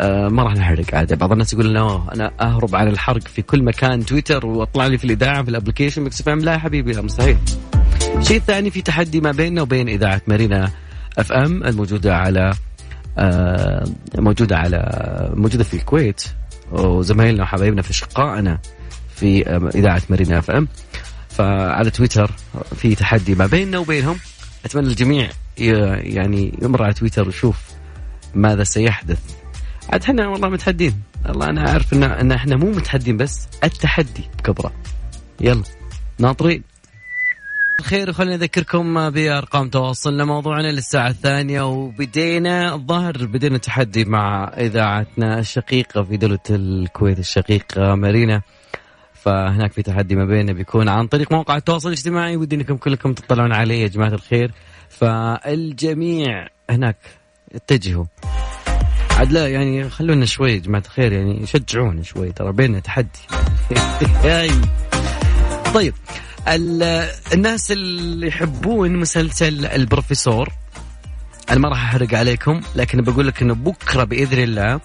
آه 0.00 0.28
ما 0.28 0.42
راح 0.42 0.54
نحرق 0.54 0.94
عادي 0.94 1.16
بعض 1.16 1.32
الناس 1.32 1.52
يقول 1.52 1.74
لا 1.74 2.00
أنا 2.14 2.30
أهرب 2.40 2.76
عن 2.76 2.88
الحرق 2.88 3.28
في 3.28 3.42
كل 3.42 3.62
مكان 3.62 4.04
تويتر 4.06 4.46
وأطلع 4.46 4.86
لي 4.86 4.98
في 4.98 5.04
الإذاعة 5.04 5.42
في 5.42 5.50
ال 5.50 5.54
application 5.54 6.02
Mix 6.02 6.28
لا 6.28 6.52
يا 6.52 6.58
حبيبي 6.58 6.92
لا 6.92 7.02
مستحيل. 7.02 7.36
الشيء 8.16 8.36
الثاني 8.36 8.70
في 8.70 8.82
تحدي 8.82 9.20
ما 9.20 9.32
بيننا 9.32 9.62
وبين 9.62 9.88
إذاعة 9.88 10.22
Marina 10.26 10.70
FM 11.18 11.64
الموجودة 11.64 12.16
على 12.16 12.54
موجودة 14.18 14.56
على 14.56 14.80
موجودة 15.34 15.64
في 15.64 15.74
الكويت. 15.74 16.22
وزمايلنا 16.72 17.42
وحبايبنا 17.42 17.82
في 17.82 17.90
اشقائنا 17.90 18.58
في 19.14 19.48
آه، 19.48 19.70
إذاعة 19.74 20.02
مارينا 20.10 20.38
إف 20.38 20.50
إم. 20.50 20.68
فعلى 21.28 21.90
تويتر 21.90 22.30
في 22.76 22.94
تحدي 22.94 23.34
ما 23.34 23.46
بيننا 23.46 23.78
وبينهم. 23.78 24.16
أتمنى 24.64 24.86
الجميع 24.86 25.30
يعني 25.58 26.58
يمر 26.62 26.82
على 26.82 26.94
تويتر 26.94 27.26
ويشوف 27.26 27.56
ماذا 28.34 28.64
سيحدث. 28.64 29.18
عاد 29.92 30.02
إحنا 30.02 30.28
والله 30.28 30.48
متحدين. 30.48 31.02
والله 31.28 31.50
أنا 31.50 31.80
ان 31.92 32.02
إن 32.02 32.32
إحنا 32.32 32.56
مو 32.56 32.70
متحدين 32.70 33.16
بس 33.16 33.48
التحدي 33.64 34.24
بكبره. 34.38 34.72
يلا 35.40 35.62
ناطرين. 36.18 36.62
خير 37.82 38.12
خليني 38.12 38.34
أذكركم 38.34 39.10
بأرقام 39.10 39.68
تواصلنا 39.68 40.24
موضوعنا 40.24 40.68
للساعة 40.72 41.08
الثانية. 41.08 41.62
وبدينا 41.62 42.74
الظاهر 42.74 43.26
بدينا 43.26 43.58
تحدي 43.58 44.04
مع 44.04 44.52
إذاعتنا 44.56 45.38
الشقيقة 45.38 46.02
في 46.02 46.16
دولة 46.16 46.38
الكويت 46.50 47.18
الشقيقة 47.18 47.94
مارينا. 47.94 48.42
فهناك 49.14 49.72
في 49.72 49.82
تحدي 49.82 50.16
ما 50.16 50.24
بيننا 50.24 50.52
بيكون 50.52 50.88
عن 50.88 51.06
طريق 51.06 51.32
موقع 51.32 51.56
التواصل 51.56 51.88
الاجتماعي. 51.88 52.36
ودي 52.36 52.56
إنكم 52.56 52.76
كلكم 52.76 53.12
تطلعون 53.12 53.52
عليه 53.52 53.82
يا 53.82 53.88
جماعة 53.88 54.14
الخير. 54.14 54.52
فالجميع 54.88 56.46
هناك 56.70 56.96
اتجهوا. 57.54 58.04
عاد 59.10 59.32
لا 59.32 59.48
يعني 59.48 59.90
خلونا 59.90 60.26
شوي 60.26 60.52
يا 60.52 60.58
جماعة 60.58 60.82
الخير 60.86 61.12
يعني 61.12 61.46
شجعونا 61.46 62.02
شوي. 62.02 62.32
ترى 62.32 62.52
بيننا 62.52 62.80
تحدي. 62.80 63.20
طيب 65.74 65.94
الناس 66.48 67.72
اللي 67.72 68.28
يحبون 68.28 68.96
مسلسل 68.96 69.66
البروفيسور 69.66 70.48
أنا 71.50 71.58
ما 71.58 71.68
راح 71.68 71.84
أحرق 71.84 72.14
عليكم 72.14 72.60
لكن 72.76 73.02
بقول 73.02 73.26
لك 73.26 73.42
إنه 73.42 73.54
بكرة 73.54 74.04
بإذن 74.04 74.42
الله 74.42 74.80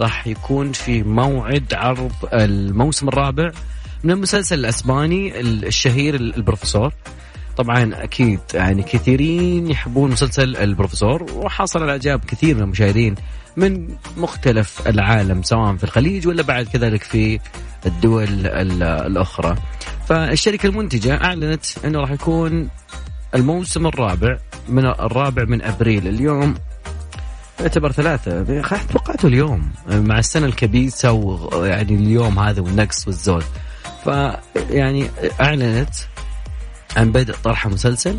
راح 0.00 0.26
يكون 0.26 0.72
في 0.72 1.02
موعد 1.02 1.74
عرض 1.74 2.12
الموسم 2.32 3.08
الرابع 3.08 3.50
من 4.04 4.10
المسلسل 4.10 4.58
الأسباني 4.58 5.40
الشهير 5.40 6.14
البروفيسور. 6.14 6.92
طبعا 7.56 8.04
أكيد 8.04 8.40
يعني 8.54 8.82
كثيرين 8.82 9.70
يحبون 9.70 10.10
مسلسل 10.10 10.56
البروفيسور 10.56 11.32
وحصل 11.32 11.82
على 11.82 11.92
إعجاب 11.92 12.24
كثير 12.24 12.54
من 12.56 12.62
المشاهدين 12.62 13.14
من 13.56 13.88
مختلف 14.16 14.88
العالم 14.88 15.42
سواء 15.42 15.76
في 15.76 15.84
الخليج 15.84 16.28
ولا 16.28 16.42
بعد 16.42 16.66
كذلك 16.66 17.02
في 17.02 17.40
الدول 17.86 18.46
الأخرى. 18.86 19.56
فالشركة 20.08 20.66
المنتجة 20.66 21.24
أعلنت 21.24 21.64
إنه 21.84 22.00
راح 22.00 22.10
يكون 22.10 22.68
الموسم 23.34 23.86
الرابع 23.86 24.38
من 24.68 24.86
الرابع 24.86 25.44
من 25.44 25.62
أبريل 25.62 26.08
اليوم. 26.08 26.54
يعتبر 27.60 27.92
ثلاثة. 27.92 28.62
توقعته 28.92 29.26
اليوم. 29.26 29.70
مع 29.88 30.18
السنة 30.18 30.46
الكبيسة 30.46 31.12
ويعني 31.12 31.94
اليوم 31.94 32.38
هذا 32.38 32.60
والنقص 32.60 33.06
والزول 33.06 33.42
فيعني 34.04 35.06
أعلنت 35.40 35.94
عن 36.96 37.12
بدء 37.12 37.34
طرح 37.44 37.66
مسلسل 37.66 38.18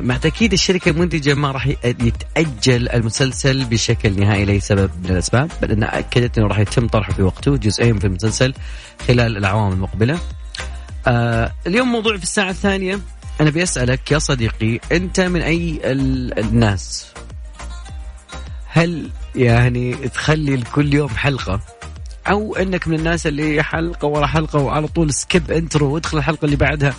مع 0.00 0.16
تأكيد 0.16 0.52
الشركة 0.52 0.90
المنتجة 0.90 1.34
ما 1.34 1.50
راح 1.50 1.66
يتأجل 1.84 2.88
المسلسل 2.88 3.64
بشكل 3.64 4.20
نهائي 4.20 4.44
لأي 4.44 4.60
سبب 4.60 4.90
من 5.04 5.10
الأسباب 5.10 5.50
بل 5.62 5.70
أنها 5.70 5.98
أكدت 5.98 6.38
أنه 6.38 6.46
راح 6.46 6.58
يتم 6.58 6.88
طرحه 6.88 7.12
في 7.12 7.22
وقته 7.22 7.56
جزئين 7.56 7.98
في 7.98 8.06
المسلسل 8.06 8.54
خلال 9.08 9.36
الأعوام 9.36 9.72
المقبلة. 9.72 10.18
أه 11.06 11.52
اليوم 11.66 11.92
موضوع 11.92 12.16
في 12.16 12.22
الساعة 12.22 12.50
الثانية. 12.50 13.00
أنا 13.40 13.50
بيسألك 13.50 14.12
يا 14.12 14.18
صديقي 14.18 14.80
أنت 14.92 15.20
من 15.20 15.42
أي 15.42 15.80
الناس؟ 16.38 17.06
هل 18.66 19.10
يعني 19.36 19.94
تخلي 19.94 20.62
كل 20.74 20.94
يوم 20.94 21.08
حلقة؟ 21.08 21.60
أو 22.30 22.56
أنك 22.56 22.88
من 22.88 22.98
الناس 22.98 23.26
اللي 23.26 23.62
حلقة 23.62 24.08
ورا 24.08 24.26
حلقة 24.26 24.58
وعلى 24.58 24.88
طول 24.88 25.12
skip 25.12 25.50
intro 25.50 25.94
وادخل 25.94 26.18
الحلقة 26.18 26.44
اللي 26.44 26.56
بعدها؟ 26.56 26.94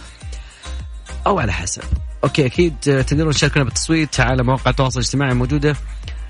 أو 1.27 1.39
على 1.39 1.53
حسب. 1.53 1.83
okay 2.25 2.45
أكيد 2.45 2.75
تقدرون 2.79 3.33
تشاركونا 3.33 3.65
بالتصويت 3.65 4.19
على 4.19 4.43
مواقع 4.43 4.71
التواصل 4.71 4.99
الاجتماعي 4.99 5.31
الموجوده 5.31 5.75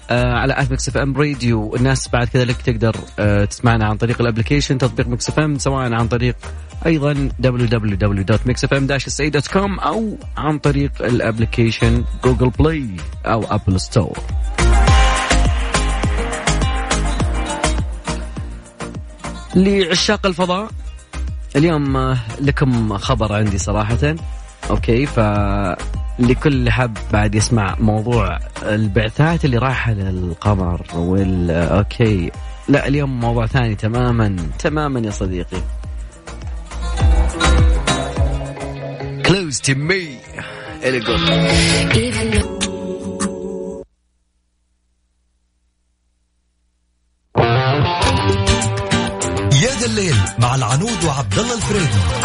آه 0.10 0.34
على 0.34 0.54
at 0.54 0.72
Mix 0.72 0.90
FM 0.90 1.18
Radio. 1.18 1.76
الناس 1.76 2.10
بعد 2.10 2.28
كذلك 2.28 2.62
تقدر 2.62 2.96
آه 3.20 3.46
تسمعنا 3.46 3.86
عن 3.86 3.98
طريق 3.98 4.22
ال 4.22 4.27
application 4.27 4.78
تطبيق 4.78 5.08
Mix 5.08 5.30
FM 5.30 5.58
سواء 5.58 5.94
عن 5.94 6.08
طريق 6.08 6.36
أيضا 6.86 7.30
www.mixfm-sa.com 7.44 9.80
أو 9.86 10.18
عن 10.38 10.60
طريق 10.60 10.92
ال 11.02 11.10
application 11.10 12.04
Google 12.24 12.50
Play 12.50 12.88
أو 13.26 13.44
Apple 13.44 13.82
Store. 13.82 14.18
لعشاق 19.56 20.26
الفضاء 20.26 20.70
اليوم 21.56 21.98
آه، 21.98 22.18
لكم 22.42 22.98
خبر 22.98 23.34
عندي 23.34 23.58
صراحة. 23.58 24.16
okay 24.70 25.06
ف 25.06 25.20
لكل 26.20 26.70
حاب 26.70 26.98
بعد 27.14 27.36
يسمع 27.36 27.76
موضوع 27.80 28.40
البعثات 28.64 29.46
اللي 29.46 29.58
رايحة 29.58 29.94
للقمر 29.94 30.82
وال 30.96 31.52
okay. 31.52 32.32
لا 32.68 32.88
اليوم 32.88 33.20
موضوع 33.20 33.46
ثاني 33.46 33.76
تماما 33.76 34.36
تماما 34.60 35.00
يا 35.00 35.12
صديقي. 35.12 35.62
Close 39.28 39.60
to 39.60 39.76
me. 39.76 40.04
يا 49.64 49.72
ذا 49.80 49.86
الليل 49.86 50.16
مع 50.40 50.56
العنود 50.56 51.04
وعبد 51.08 51.40
الله 51.40 51.56
الفريدي. 51.56 52.25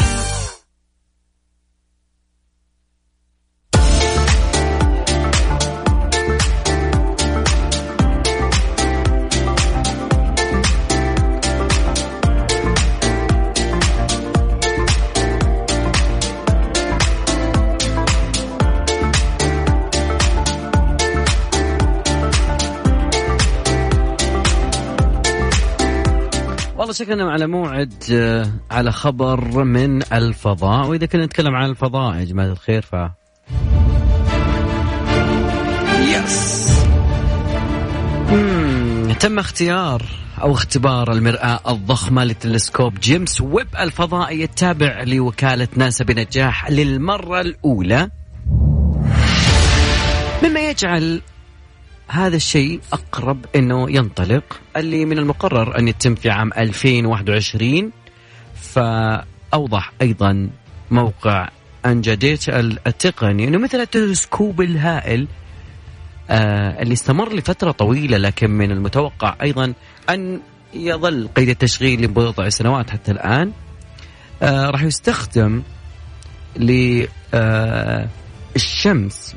شكلنا 27.01 27.31
على 27.31 27.47
موعد 27.47 27.93
آه، 28.11 28.51
على 28.71 28.91
خبر 28.91 29.63
من 29.63 30.13
الفضاء. 30.13 30.87
وإذا 30.87 31.05
كنا 31.05 31.25
نتكلم 31.25 31.55
عن 31.55 31.69
الفضاء 31.69 32.15
يا 32.15 32.23
جماعة 32.23 32.47
الخير 32.47 32.81
ف 32.81 32.95
yes 36.13 36.71
تم 39.19 39.39
اختيار 39.39 40.03
أو 40.41 40.51
اختبار 40.51 41.11
المرآة 41.11 41.59
الضخمة 41.67 42.23
لتلسكوب 42.23 42.99
جيمس 42.99 43.41
ويب 43.41 43.67
الفضائي 43.79 44.43
التابع 44.43 45.03
لوكالة 45.03 45.67
ناسا 45.75 46.03
بنجاح 46.03 46.71
للمرة 46.71 47.41
الأولى. 47.41 48.09
مما 50.43 50.59
يجعل 50.59 51.21
هذا 52.11 52.35
الشيء 52.35 52.79
أقرب 52.93 53.45
أنه 53.55 53.91
ينطلق. 53.91 54.59
اللي 54.77 55.05
من 55.05 55.17
المقرر 55.17 55.79
أن 55.79 55.87
يتم 55.87 56.15
في 56.15 56.29
عام 56.29 56.49
2021 56.57 57.91
فأوضح 58.55 59.91
أيضا 60.01 60.49
موقع 60.91 61.49
أنجديت 61.85 62.49
التقني 62.49 63.47
أنه 63.47 63.57
مثل 63.57 63.79
التلسكوب 63.79 64.61
الهائل 64.61 65.27
آه 66.29 66.81
اللي 66.81 66.93
استمر 66.93 67.33
لفترة 67.33 67.71
طويلة 67.71 68.17
لكن 68.17 68.51
من 68.51 68.71
المتوقع 68.71 69.35
أيضا 69.41 69.73
أن 70.09 70.41
يظل 70.73 71.27
قيد 71.35 71.49
التشغيل 71.49 72.01
لبضع 72.01 72.49
سنوات 72.49 72.89
حتى 72.89 73.11
الآن. 73.11 73.51
آه 74.41 74.69
راح 74.69 74.83
يستخدم 74.83 75.61
للشمس 76.55 77.09
آه 77.33 78.07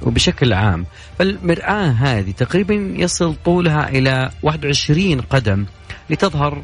وبشكل 0.02 0.52
عام 0.52 0.86
فالمرآة 1.18 1.88
هذه 1.90 2.30
تقريبا 2.30 2.74
يصل 2.74 3.34
طولها 3.44 3.88
إلى 3.88 4.30
21 4.42 5.20
قدم 5.20 5.66
لتظهر 6.10 6.62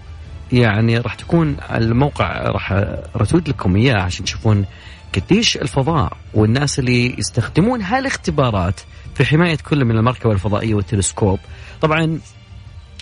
يعني 0.53 0.99
راح 0.99 1.15
تكون 1.15 1.57
الموقع 1.75 2.43
راح 2.43 2.73
رتود 3.17 3.49
لكم 3.49 3.77
إياه 3.77 4.03
عشان 4.03 4.25
تشوفون 4.25 4.65
قديش 5.15 5.57
الفضاء 5.57 6.17
والناس 6.35 6.79
اللي 6.79 7.19
يستخدمون 7.19 7.83
هالاختبارات 7.83 8.81
في 9.15 9.25
حماية 9.25 9.57
كل 9.57 9.85
من 9.85 9.97
المركبة 9.97 10.33
الفضائية 10.33 10.75
والتلسكوب. 10.75 11.39
طبعا 11.81 12.21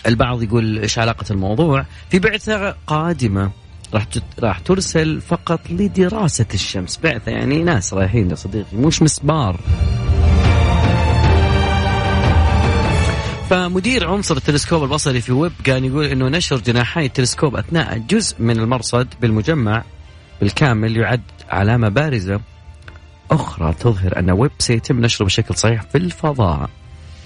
البعض 0.07 0.43
يقول 0.43 0.79
إيش 0.79 0.99
علاقة 0.99 1.25
الموضوع؟ 1.31 1.85
في 2.09 2.19
بعثة 2.19 2.75
قادمة. 2.87 3.51
راح 3.93 4.05
راح 4.39 4.59
ترسل 4.59 5.21
فقط 5.21 5.59
لدراسة 5.69 6.45
الشمس. 6.53 6.99
بعثة 7.03 7.31
يعني 7.31 7.63
ناس 7.63 7.93
رايحين 7.93 8.29
يا 8.29 8.35
صديقي 8.35 8.77
مش 8.77 9.01
مسبار. 9.01 9.59
فمدير 13.49 14.07
عنصر 14.07 14.37
التلسكوب 14.37 14.83
البصري 14.83 15.21
في 15.21 15.31
ويب 15.31 15.51
كان 15.63 15.85
يقول 15.85 16.05
إنه 16.05 16.27
نشر 16.27 16.57
جناحي 16.57 17.05
التلسكوب 17.05 17.55
أثناء 17.55 17.97
جزء 17.97 18.35
من 18.39 18.59
المرصد 18.59 19.07
بالمجمع 19.21 19.83
بالكامل 20.41 20.97
يعد 20.97 21.21
علامة 21.49 21.89
بارزة 21.89 22.41
أخرى 23.31 23.73
تظهر 23.73 24.19
أن 24.19 24.31
ويب 24.31 24.51
سيتم 24.59 25.01
نشره 25.01 25.25
بشكل 25.25 25.55
صحيح 25.55 25.81
في 25.81 25.97
الفضاء 25.97 26.69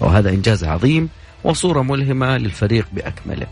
وهذا 0.00 0.30
إنجاز 0.30 0.64
عظيم 0.64 1.08
وصورة 1.44 1.82
ملهمة 1.82 2.36
للفريق 2.36 2.86
بأكمله. 2.92 3.46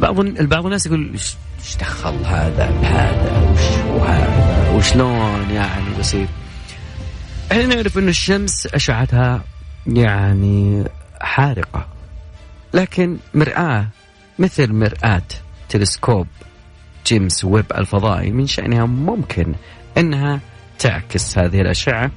بعض 0.00 0.20
البعض 0.20 0.64
الناس 0.64 0.86
يقول 0.86 1.10
إيش 1.12 1.76
دخل 1.80 2.24
هذا 2.24 2.70
بهذا؟ 2.70 3.52
وش 3.52 3.78
وهذا؟ 3.86 4.70
وشلون 4.70 5.50
يعني 5.50 5.98
بسيط؟ 5.98 6.28
إحنا 7.52 7.66
نعرف 7.66 7.98
إنه 7.98 8.08
الشمس 8.08 8.66
أشعتها 8.66 9.44
يعني 9.86 10.84
حارقة 11.20 11.86
لكن 12.74 13.16
مرآة 13.34 13.88
مثل 14.38 14.72
مرآة 14.72 15.22
تلسكوب 15.68 16.26
جيمس 17.06 17.44
ويب 17.44 17.72
الفضائي 17.78 18.30
من 18.30 18.46
شأنها 18.46 18.86
ممكن 18.86 19.54
أنها 19.98 20.40
تعكس 20.78 21.38
هذه 21.38 21.60
الأشعة 21.60 22.10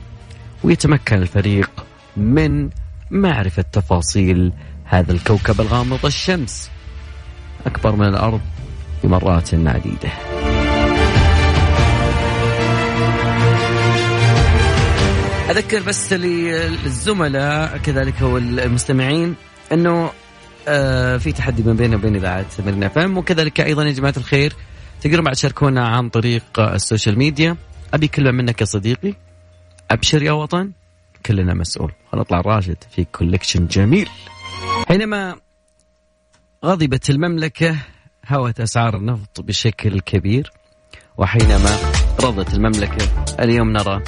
ويتمكن 0.64 1.16
الفريق 1.16 1.86
من 2.18 2.70
معرفة 3.12 3.66
تفاصيل 3.72 4.54
هذا 4.86 5.12
الكوكب 5.12 5.62
الغامض 5.62 6.06
الشمس. 6.06 6.70
أكبر 7.66 7.96
من 7.96 8.08
الأرض 8.08 8.42
بمرات 9.04 9.54
عديدة. 9.54 10.10
أذكر 15.50 15.84
بس 15.84 16.14
للزملاء 16.14 17.78
كذلك 17.78 18.22
والمستمعين 18.22 19.36
أنه 19.72 20.12
آه 20.68 21.18
في 21.18 21.32
تحدي 21.32 21.64
ما 21.64 21.74
بيننا 21.74 21.96
وبين 21.96 22.16
إذاعة 22.16 22.46
مرنا 22.66 22.88
إف 22.88 23.03
إم 23.03 23.18
وكذلك 23.18 23.62
أيضا 23.62 23.84
يا 23.84 23.92
جماعة 23.92 24.14
الخير 24.18 24.54
تقدروا 25.02 25.26
بعد 25.26 25.36
تشاركونا 25.36 25.88
عن 25.88 26.10
طريق 26.10 26.60
ال 26.60 26.68
social 26.68 27.18
media. 27.18 27.58
أبي 27.94 28.08
كلمة 28.08 28.32
منك 28.32 28.62
يا 28.62 28.66
صديقي 28.66 29.14
أبشر 29.92 30.24
يا 30.24 30.32
وطن 30.32 30.72
كلنا 31.26 31.54
مسؤول. 31.54 31.92
نطلع 32.14 32.42
راشد 32.42 32.78
في 32.96 33.06
collection 33.06 33.68
جميل. 33.68 34.10
حينما 34.88 35.36
غضبت 36.66 37.10
المملكة 37.10 37.76
هوت 38.28 38.60
أسعار 38.60 38.98
النفط 38.98 39.42
بشكل 39.42 40.00
كبير 40.00 40.52
وحينما 41.18 41.78
رضت 42.24 42.54
المملكة 42.54 43.26
اليوم 43.40 43.72
نرى 43.72 44.04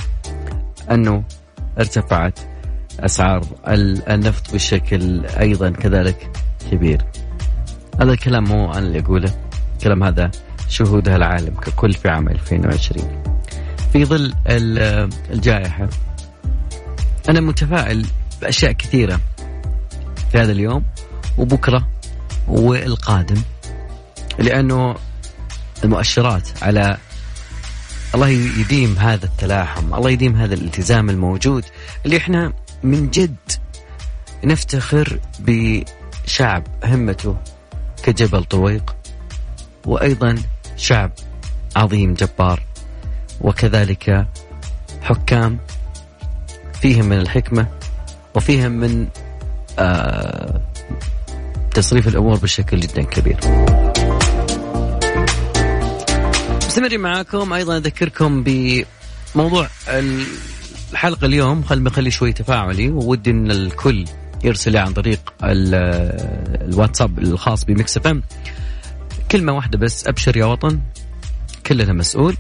أنه 0.92 1.24
ارتفعت 1.80 2.40
أسعار 3.00 3.46
النفط 4.10 4.54
بشكل 4.54 5.26
أيضا 5.26 5.70
كذلك 5.70 6.32
كبير. 6.72 7.06
هذا 8.02 8.12
الكلام 8.12 8.44
مو 8.44 8.72
أنا 8.72 8.80
اللي 8.80 9.00
أقوله 9.00 9.34
الكلام 9.74 10.04
هذا 10.04 10.32
شهودها 10.70 11.16
العالم 11.16 11.56
ككل 11.56 11.94
في 11.94 12.10
عام 12.10 12.30
2020 12.30 13.24
في 13.94 14.06
ظل 14.06 14.34
الجائحة 15.32 15.90
أنا 17.30 17.40
متفائل 17.40 18.06
بأشياء 18.42 18.72
كثيرة 18.72 19.20
في 20.32 20.38
هذا 20.38 20.52
اليوم 20.52 20.84
وبكرة 21.38 21.96
والقادم 22.48 23.42
لأنه 24.40 24.96
المؤشرات 25.84 26.50
على 26.64 26.98
الله 28.16 28.28
يديم 28.28 28.98
هذا 29.00 29.26
التلاحم 29.26 29.94
الله 29.94 30.10
يديم 30.10 30.36
هذا 30.36 30.54
الالتزام 30.54 31.10
الموجود 31.10 31.66
اللي 32.06 32.18
إحنا 32.18 32.54
من 32.84 33.10
جد 33.10 33.36
نفتخر 34.44 35.20
بشعب 35.40 36.64
همته 36.84 37.38
كجبل 38.04 38.44
طويق 38.44 38.96
وأيضا 39.86 40.36
شعب 40.78 41.12
عظيم 41.76 42.14
جبار 42.14 42.64
وكذلك 43.42 44.28
حكام 45.02 45.58
فيهم 46.82 47.06
من 47.06 47.18
الحكمة 47.20 47.68
وفيهم 48.36 48.72
من 48.72 49.08
آه 49.80 50.62
تصريف 51.76 52.08
الأمور 52.08 52.38
بشكل 52.38 52.80
جدا 52.80 53.04
كبير. 53.04 53.38
مستمرين 56.68 57.00
معاكم. 57.00 57.54
أيضا 57.54 57.78
أذكركم 57.78 58.44
بموضوع 58.44 59.70
الحلقة 60.94 61.26
اليوم. 61.26 61.64
خل 61.64 61.80
بخلي 61.80 62.12
شوي 62.12 62.34
تفاعلي. 62.34 62.90
وودي 62.90 63.32
أن 63.32 63.52
الكل 63.52 64.06
يرسل 64.44 64.78
عن 64.78 64.94
طريق 64.94 65.34
الواتساب 65.44 67.20
الخاص 67.20 67.66
بمكس 67.66 67.98
إف 67.98 68.08
إم. 68.08 68.24
كلمة 69.32 69.54
واحدة 69.54 69.78
بس. 69.78 70.08
أبشر 70.08 70.38
يا 70.38 70.46
وطن. 70.46 70.80
كلنا 71.66 71.94
مسؤول. 71.94 72.38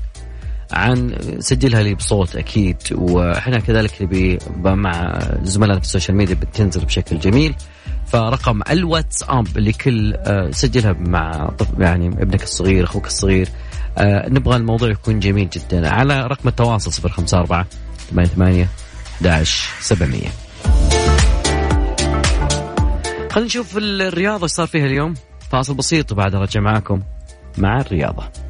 عن 0.71 1.15
سجلها 1.39 1.83
لي 1.83 1.95
بصوت 1.95 2.35
أكيد 2.35 2.77
وإحنا 2.91 3.59
كذلك 3.59 4.01
نبي 4.01 4.37
مع 4.57 5.19
زملائنا 5.43 5.79
في 5.79 5.85
ال 5.85 5.90
social 5.90 6.17
media 6.17 6.35
بتنزل 6.35 6.85
بشكل 6.85 7.19
جميل. 7.19 7.55
فرقم 8.05 8.61
الواتساب 8.69 9.57
لكل 9.57 10.13
آه، 10.13 10.51
سجلها 10.51 10.93
مع 10.93 11.51
يعني 11.79 12.07
ابنك 12.07 12.43
الصغير 12.43 12.83
أخوك 12.83 13.07
الصغير. 13.07 13.49
آه، 13.97 14.29
نبغى 14.29 14.55
الموضوع 14.55 14.89
يكون 14.89 15.19
جميل 15.19 15.49
جدا. 15.49 15.89
على 15.89 16.27
رقم 16.27 16.49
التواصل 16.49 16.91
054 16.91 17.65
88 18.11 18.67
11 19.21 19.69
700 19.81 20.21
خلينا 23.31 23.47
نشوف 23.47 23.77
الرياضة 23.77 24.47
صار 24.47 24.67
فيها 24.67 24.85
اليوم. 24.85 25.13
فاصل 25.51 25.73
بسيط 25.73 26.11
وبعد 26.11 26.35
رجع 26.35 26.61
معاكم 26.61 27.01
مع 27.57 27.81
الرياضة. 27.81 28.44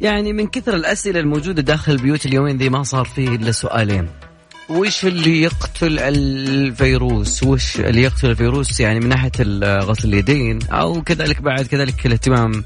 يعني 0.00 0.32
من 0.32 0.46
كثر 0.46 0.74
الأسئلة 0.74 1.20
الموجودة 1.20 1.62
داخل 1.62 1.92
البيوت 1.92 2.26
اليومين 2.26 2.56
ذي 2.56 2.68
ما 2.68 2.82
صار 2.82 3.04
فيه 3.04 3.28
إلا 3.28 3.52
سؤالين. 3.52 4.08
وش 4.68 5.04
اللي 5.04 5.42
يقتل 5.42 5.98
الفيروس؟ 5.98 7.42
وش 7.42 7.80
اللي 7.80 8.02
يقتل 8.02 8.30
الفيروس؟ 8.30 8.80
يعني 8.80 9.00
من 9.00 9.08
ناحية 9.08 9.32
غسل 9.62 10.08
اليدين 10.08 10.58
أو 10.70 11.02
كذلك 11.02 11.42
بعد 11.42 11.66
كذلك 11.66 12.06
الاهتمام 12.06 12.64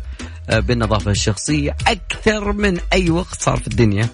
آه، 0.50 0.58
بالنظافة 0.60 1.10
الشخصية. 1.10 1.76
أكثر 1.86 2.52
من 2.52 2.78
أي 2.92 3.10
وقت 3.10 3.42
صار 3.42 3.56
في 3.56 3.68
الدنيا. 3.68 4.08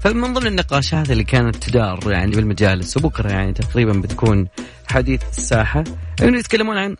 فمن 0.00 0.34
ضمن 0.34 0.46
النقاشات 0.46 1.10
اللي 1.10 1.24
كانت 1.24 1.56
تدار 1.56 2.00
يعني 2.06 2.36
بالمجالس 2.36 2.96
وبكرة 2.96 3.30
يعني 3.30 3.52
تقريبا 3.52 3.92
بتكون 3.92 4.48
حديث 4.86 5.20
الساحة 5.38 5.84
إنه 6.22 6.38
يتكلمون 6.38 6.76
عن 6.76 6.96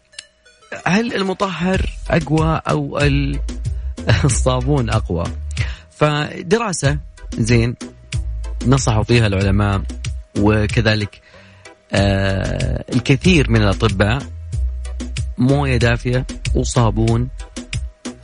هل 0.87 1.15
المطهر 1.15 1.91
أقوى 2.11 2.61
أو 2.69 2.99
الصابون 4.25 4.91
أقوى؟ 4.91 5.25
فدراسة 5.97 6.99
زين 7.39 7.77
نصحوا 8.67 9.03
فيها 9.03 9.27
العلماء 9.27 9.83
وكذلك 10.39 11.21
آه 11.93 12.85
الكثير 12.95 13.51
من 13.51 13.63
الأطباء 13.63 14.23
موية 15.39 15.77
دافية 15.77 16.27
وصابون 16.55 17.29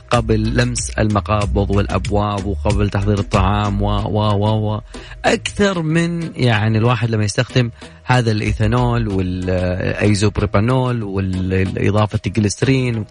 قبل 0.09 0.57
لمس 0.57 0.89
المقابض 0.89 1.69
والأبواب 1.71 2.45
وقبل 2.45 2.89
تحضير 2.89 3.19
الطعام 3.19 3.81
و 3.81 3.87
و 3.89 4.19
و 4.19 4.73
و. 4.73 4.81
أكثر 5.25 5.81
من 5.81 6.31
يعني 6.35 6.77
الواحد 6.77 7.09
لما 7.09 7.23
يستخدم 7.23 7.71
هذا 8.03 8.31
الإيثانول 8.31 9.07
والايزوبروبانول 9.07 11.03
والإضافة 11.03 12.19
الجليسرين 12.27 13.05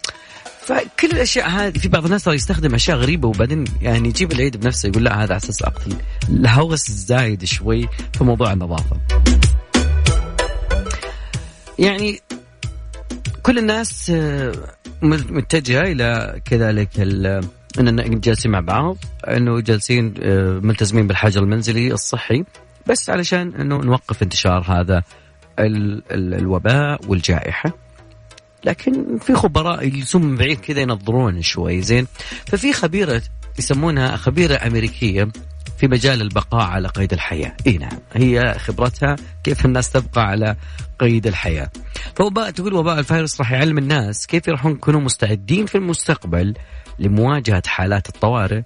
فكل 0.67 1.09
الأشياء 1.13 1.49
هذه 1.49 1.79
في 1.79 1.89
بعض 1.89 2.05
الناس 2.05 2.27
يستخدم 2.27 2.75
أشياء 2.75 2.97
غريبة 2.97 3.29
وبعدين 3.29 3.65
يعني 3.81 4.09
يجيب 4.09 4.33
العيد 4.33 4.57
بنفسه 4.57 4.89
يقول 4.89 5.05
لا 5.05 5.15
هذا 5.15 5.23
على 5.23 5.37
أساس 5.37 5.63
أقتل 5.63 5.97
الهوس 6.29 6.89
الزايد 6.89 7.45
شوي 7.45 7.89
في 8.19 8.25
موضوع 8.25 8.53
النظافة. 8.53 8.97
يعني 11.79 12.21
كل 13.43 13.59
الناس 13.59 14.13
متجهة 15.03 15.81
إلى 15.81 16.41
كذلك 16.45 17.01
اننا 17.79 18.03
جالسين 18.09 18.51
مع 18.51 18.61
بعض 18.61 18.97
إنه 19.29 19.61
جالسين 19.61 20.15
آه، 20.23 20.61
ملتزمين 20.63 21.07
بالحجر 21.07 21.43
المنزلي 21.43 21.93
الصحي 21.93 22.45
بس 22.87 23.11
علشان 23.11 23.55
إنه 23.55 23.77
نوقف 23.77 24.23
انتشار 24.23 24.65
هذا 24.69 25.03
ال 25.59 26.03
ال 26.11 26.35
الوباء 26.35 27.01
والجائحة 27.09 27.73
لكن 28.65 29.19
في 29.19 29.35
خبراء 29.35 29.87
يجلسون 29.87 30.23
من 30.23 30.37
بعيد 30.37 30.61
كذا 30.61 30.81
ينظرون 30.81 31.43
شوي 31.43 31.83
زين؟ 31.83 32.07
ففي 32.47 32.73
خبيرة 32.73 33.23
يسمونها 33.59 34.17
خبيرة 34.17 34.67
أمريكية 34.67 35.29
في 35.79 35.89
مجال 35.89 36.21
البقاء 36.23 36.63
على 36.63 36.89
قيد 36.89 37.13
الحياة. 37.13 37.57
إي 37.67 37.79
نعم 37.79 37.99
هي 38.13 38.55
خبرتها 38.59 39.17
كيف 39.45 39.65
الناس 39.65 39.91
تبقى 39.91 40.23
على 40.23 40.57
قيد 40.99 41.27
الحياة. 41.27 41.71
فوباء 42.17 42.51
تقول 42.51 42.75
وباء 42.75 42.99
الفيروس 42.99 43.41
راح 43.41 43.53
يعلم 43.53 43.79
الناس 43.79 44.27
كيف 44.27 44.49
راح 44.49 44.67
يكونوا 44.67 45.01
مستعدين 45.01 45.67
في 45.67 45.75
المستقبل 45.75 46.55
لمواجهة 46.99 47.63
حالات 47.67 48.09
الطوارئ 48.09 48.63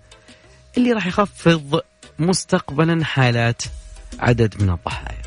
اللي 0.76 0.92
راح 0.92 1.07
يخفض 1.07 1.80
مستقبلا 2.18 3.05
حالات 3.05 3.62
عدد 4.18 4.62
من 4.62 4.70
الضحايا. 4.70 5.26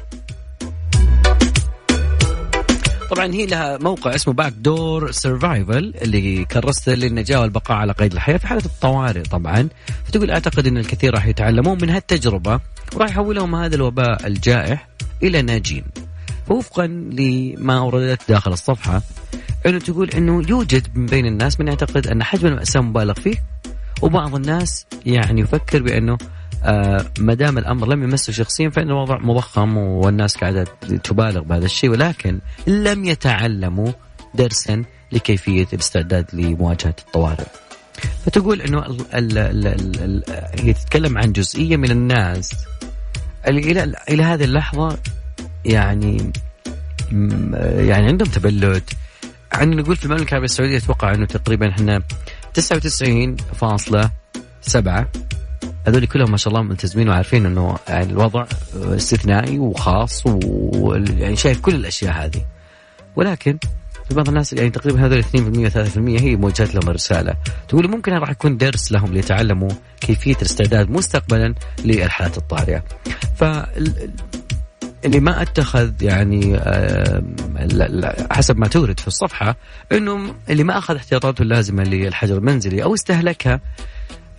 طبعا 3.09 3.33
هي 3.33 3.45
لها 3.45 3.77
موقع 3.77 4.15
اسمه 4.15 4.33
Backdoor 4.33 5.11
Survival 5.11 5.93
اللي 6.01 6.45
كرست 6.45 6.89
للنجاة 6.89 7.41
والبقاء 7.41 7.77
على 7.77 7.91
قيد 7.91 8.13
الحياة 8.13 8.37
في 8.37 8.47
حالة 8.47 8.65
الطوارئ 8.65 9.21
طبعا. 9.21 9.69
فتقول 10.05 10.31
أعتقد 10.31 10.67
إن 10.67 10.77
الكثير 10.77 11.13
راح 11.13 11.25
يتعلمون 11.25 11.77
من 11.81 11.89
هالتجربة 11.89 12.59
وراح 12.95 13.09
يحولهم 13.09 13.55
هذا 13.55 13.75
الوباء 13.75 14.27
الجائح 14.27 14.87
إلى 15.23 15.41
ناجين. 15.41 15.83
وفقا 16.49 16.87
لما 16.87 17.77
اوردت 17.77 18.21
داخل 18.29 18.53
الصفحة 18.53 19.01
إنه 19.65 19.79
تقول 19.79 20.09
إنه 20.09 20.43
يوجد 20.49 20.87
من 20.97 21.05
بين 21.05 21.25
الناس 21.25 21.59
من 21.59 21.67
يعتقد 21.67 22.07
أن 22.07 22.23
حجم 22.23 22.47
المأساة 22.47 22.81
مبالغ 22.81 23.13
فيه 23.13 23.35
وبعض 24.01 24.35
الناس 24.35 24.85
يعني 25.05 25.41
يفكر 25.41 25.83
بأنه 25.83 26.17
ما 27.19 27.33
دام 27.33 27.57
الأمر 27.57 27.87
لم 27.87 28.03
يمسه 28.03 28.33
شخصيا 28.33 28.69
فإن 28.69 28.87
الوضع 28.87 29.17
مضخم 29.17 29.77
والناس 29.77 30.37
قاعدة 30.37 30.63
تبالغ 31.03 31.41
بهذا 31.41 31.65
الشيء 31.65 31.89
ولكن 31.89 32.39
لم 32.67 33.05
يتعلموا 33.05 33.91
درسا 34.35 34.83
لكيفية 35.11 35.67
الاستعداد 35.73 36.25
لمواجهة 36.33 36.95
الطوارئ. 36.99 37.45
فتقول 38.25 38.61
إنه 38.61 38.85
ال 38.85 39.01
ال 39.13 39.37
ال 39.37 39.67
ال 39.67 40.01
ال 40.01 40.23
هي 40.59 40.73
تتكلم 40.73 41.17
عن 41.17 41.31
جزئية 41.31 41.77
من 41.77 41.91
الناس 41.91 42.55
اللي 43.47 43.61
إلى 43.61 43.93
إلى 44.09 44.23
هذه 44.23 44.43
اللحظة 44.43 44.97
يعني 45.65 46.31
يعني 47.77 48.07
عندهم 48.07 48.29
تبلد 48.29 48.83
عن 49.51 49.69
نقول 49.69 49.95
في 49.95 50.05
المملكة 50.05 50.29
العربية 50.29 50.45
السعودية 50.45 50.77
أتوقع 50.77 51.13
إنه 51.13 51.25
تقريبا 51.25 51.69
إحنا 51.69 52.01
99.7 52.59 54.09
هذول 55.87 56.05
كلهم 56.05 56.31
ما 56.31 56.37
شاء 56.37 56.53
الله 56.53 56.63
ملتزمين 56.63 57.09
وعارفين 57.09 57.45
إنه 57.45 57.77
يعني 57.87 58.11
الوضع 58.11 58.45
استثنائي 58.75 59.59
وخاص 59.59 60.23
ويعني 60.25 61.35
شايف 61.35 61.59
كل 61.61 61.75
الأشياء 61.75 62.13
هذه. 62.13 62.45
ولكن 63.15 63.57
في 64.09 64.15
بعض 64.15 64.27
الناس 64.27 64.53
يعني 64.53 64.69
تقريبا 64.69 65.05
هذول 65.05 65.23
2% 65.23 65.27
و3% 65.27 65.97
هي 65.97 66.35
موجهات 66.35 66.75
لهم 66.75 66.89
الرسالة. 66.89 67.33
تقول 67.67 67.89
ممكن 67.89 68.13
راح 68.13 68.29
يكون 68.29 68.57
درس 68.57 68.91
لهم 68.91 69.13
ليتعلموا 69.13 69.69
كيفية 70.01 70.35
الاستعداد 70.35 70.89
مستقبلا 70.89 71.55
للحالات 71.85 72.37
الطارئة. 72.37 72.83
ف 73.35 73.43
اللي 75.05 75.19
ما 75.19 75.41
أتخذ 75.41 75.91
يعني 76.01 76.59
حسب 78.31 78.57
ما 78.57 78.67
تورد 78.67 78.99
في 78.99 79.07
الصفحة 79.07 79.55
إنه 79.91 80.35
اللي 80.49 80.63
ما 80.63 80.77
أخذ 80.77 80.95
احتياطاته 80.95 81.41
اللازمة 81.41 81.83
للحجر 81.83 82.37
المنزلي 82.37 82.83
أو 82.83 82.93
استهلكها 82.93 83.61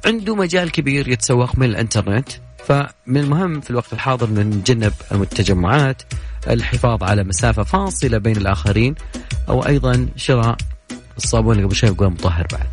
عنده 0.06 0.34
مجال 0.34 0.70
كبير 0.70 1.08
يتسوق 1.08 1.58
من 1.58 1.66
الانترنت. 1.66 2.28
فمن 2.66 3.16
المهم 3.16 3.60
في 3.60 3.70
الوقت 3.70 3.92
الحاضر 3.92 4.28
أن 4.28 4.50
نتجنب 4.50 4.92
التجمعات 5.12 6.02
الحفاظ 6.48 7.02
على 7.02 7.24
مسافة 7.24 7.62
فاصلة 7.62 8.18
بين 8.18 8.36
الآخرين 8.36 8.94
أو 9.48 9.66
أيضا 9.66 10.08
شراء 10.16 10.56
الصابون 11.16 11.52
اللي 11.52 11.66
قبل 11.66 11.76
شوي 11.76 11.90
يقول 11.90 12.10
مطهر 12.10 12.46
بعد. 12.52 12.68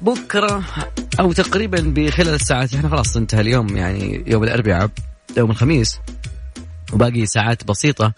بكرة 0.00 0.64
أو 1.20 1.32
تقريبا 1.32 1.80
بخلال 1.80 2.34
الساعات 2.34 2.74
إحنا 2.74 2.88
خلاص 2.88 3.16
انتهى 3.16 3.40
اليوم 3.40 3.76
يعني 3.76 4.24
يوم 4.26 4.44
الأربعاء 4.44 4.90
يوم 5.36 5.50
الخميس 5.50 6.00
وباقي 6.92 7.26
ساعات 7.26 7.64
بسيطة. 7.64 8.12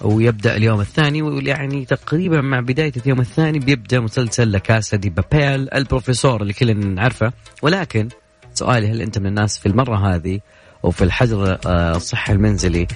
ويبدأ 0.00 0.56
اليوم 0.56 0.80
الثاني 0.80 1.22
ويعني 1.22 1.84
تقريبا 1.84 2.40
مع 2.40 2.60
بداية 2.60 2.92
اليوم 2.96 3.20
الثاني 3.20 3.58
بيبدأ 3.58 4.00
مسلسل 4.00 4.52
لكاسا 4.52 4.96
دي 4.96 5.10
بابيل 5.10 5.74
البروفيسور 5.74 6.42
اللي 6.42 6.52
كلنا 6.52 6.86
نعرفه 6.86 7.32
ولكن 7.62 8.08
سؤالي 8.54 8.90
هل 8.90 9.02
أنت 9.02 9.18
من 9.18 9.26
الناس 9.26 9.58
في 9.58 9.66
المرة 9.66 10.14
هذه 10.14 10.40
وفي 10.82 11.04
الحجر 11.04 11.58
آه، 11.66 11.96
الصحي 11.96 12.32
المنزلي 12.32 12.86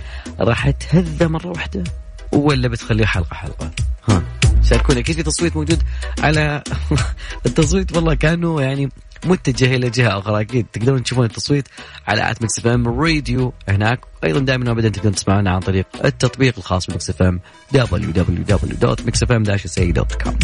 راح 0.41 0.71
تهذى 0.71 1.27
مرة 1.27 1.49
واحدة؟ 1.49 1.85
ولا 2.33 2.69
بتخليه 2.69 3.07
حلقة 3.07 3.35
حلقة؟ 3.35 3.71
ها. 4.09 4.23
شاركونا 4.63 5.01
أكيد 5.01 5.15
في 5.17 5.23
تصويت 5.23 5.57
موجود 5.57 5.83
على 6.23 6.63
التصويت 7.47 7.97
والله 7.97 8.15
كانه 8.15 8.63
يعني 8.63 8.89
متجه 9.25 9.77
إلى 9.77 9.91
جهة 9.91 10.19
أخرى. 10.19 10.41
أكيد 10.41 10.67
تقدرون 10.73 11.03
تشوفون 11.03 11.25
التصويت 11.25 11.69
على 12.07 12.31
at 12.31 12.43
ميكس 12.43 12.59
إف 12.59 12.67
إم 12.67 13.01
راديو 13.01 13.53
هناك. 13.69 14.01
أيضا 14.25 14.41
دائما 14.41 14.71
وابدا 14.71 14.89
تقدرون 14.89 15.15
تسمعونا 15.15 15.51
عن 15.51 15.61
طريق 15.61 15.87
التطبيق 16.05 16.55
الخاص 16.59 16.87
بميكس 16.87 17.11
إف 17.11 17.23
إم 17.23 17.41
www.mixfm-ca.com 17.75 20.35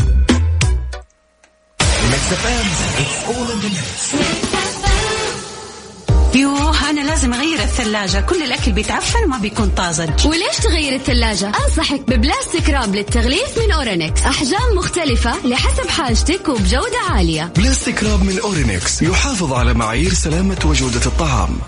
ميكس 2.11 2.33
إف 2.33 2.47
إم 2.47 2.66
it's 2.99 3.25
all 3.29 3.51
in 3.51 3.61
the 3.61 3.68
mix. 3.68 4.43
يوه 6.35 6.91
أنا 6.91 7.01
لازم 7.01 7.35
أغير 7.35 7.62
الثلاجة. 7.62 8.20
كل 8.20 8.43
الأكل 8.43 8.72
بيتعفن 8.72 9.24
وما 9.24 9.39
بيكون 9.39 9.70
طازج. 9.70 10.26
وليش 10.26 10.57
تغير 10.62 10.95
الثلاجة؟ 10.95 11.53
أنصحك 11.64 12.01
ب 12.01 12.09
plastic 12.09 12.68
wrap 12.68 12.95
للتغليف 12.95 13.59
من 13.59 13.72
أورينكس. 13.72 14.22
أحجام 14.22 14.76
مختلفة 14.76 15.47
لحسب 15.47 15.89
حاجتك 15.89 16.49
وبجودة 16.49 16.99
عالية. 17.11 17.53
plastic 17.57 18.05
wrap 18.05 18.22
من 18.22 18.39
أورينكس 18.39 19.03
يحافظ 19.03 19.53
على 19.53 19.74
معايير 19.74 20.12
سلامة 20.12 20.59
وجودة 20.64 21.07
الطعام. 21.07 21.59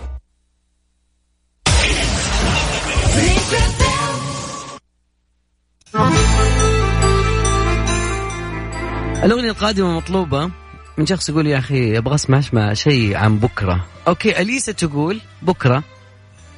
الأغنية 9.25 9.51
القادمة 9.51 9.97
مطلوبة. 9.97 10.51
من 10.99 11.07
شخص 11.07 11.29
يقول 11.29 11.47
يا 11.47 11.59
أخي 11.59 11.99
أبغى 11.99 12.15
أسمع 12.15 12.39
أسمع 12.39 12.73
شيء 12.73 13.17
عن 13.17 13.39
بكرة. 13.39 13.87
أوكي 14.09 14.41
أليسا 14.41 14.73
تقول 14.73 15.21
بكرة. 15.43 15.83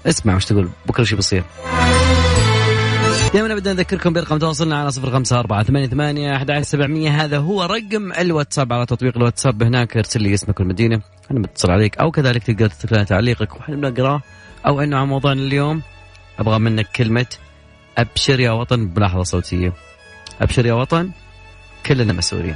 اسمع 0.06 0.36
وش 0.36 0.44
تقول 0.44 0.68
بكرة 0.86 1.04
شو 1.04 1.16
بيصير 1.16 1.44
دائما 3.34 3.54
بدنا 3.54 3.74
نذكركم 3.74 4.12
برقم 4.12 4.38
تواصلنا 4.38 4.80
على 4.80 4.90
صفر 4.90 5.10
خمسة 5.10 5.38
أربعة 5.38 5.62
ثمانية 5.62 5.86
ثمانية 5.86 6.36
أحد 6.36 6.60
سبعمية. 6.60 7.24
هذا 7.24 7.38
هو 7.38 7.62
رقم 7.62 8.12
الواتساب 8.12 8.72
على 8.72 8.86
تطبيق 8.86 9.16
الواتساب 9.16 9.62
هناك 9.62 9.96
ارسل 9.96 10.22
لي 10.22 10.34
اسمك 10.34 10.60
والمدينة. 10.60 11.00
أنا 11.30 11.40
بتصل 11.40 11.70
عليك 11.70 11.98
أو 11.98 12.10
كذلك 12.10 12.42
تقدر 12.42 12.70
لنا 12.92 13.04
تعليقك. 13.04 13.56
وحنا 13.56 13.76
بنقراه 13.76 14.22
أو 14.66 14.80
إنه 14.80 14.98
عن 14.98 15.06
موضوعنا 15.06 15.40
اليوم. 15.40 15.82
أبغى 16.38 16.58
منك 16.58 16.88
كلمة. 16.96 17.26
أبشر 17.98 18.40
يا 18.40 18.50
وطن 18.50 18.88
بلحظة 18.88 19.22
صوتية. 19.22 19.72
أبشر 20.40 20.66
يا 20.66 20.72
وطن 20.72 21.10
كلنا 21.86 22.12
مسؤولين. 22.12 22.54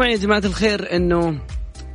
معي 0.00 0.12
يا 0.12 0.16
جماعة 0.16 0.42
الخير 0.44 0.96
أنه 0.96 1.38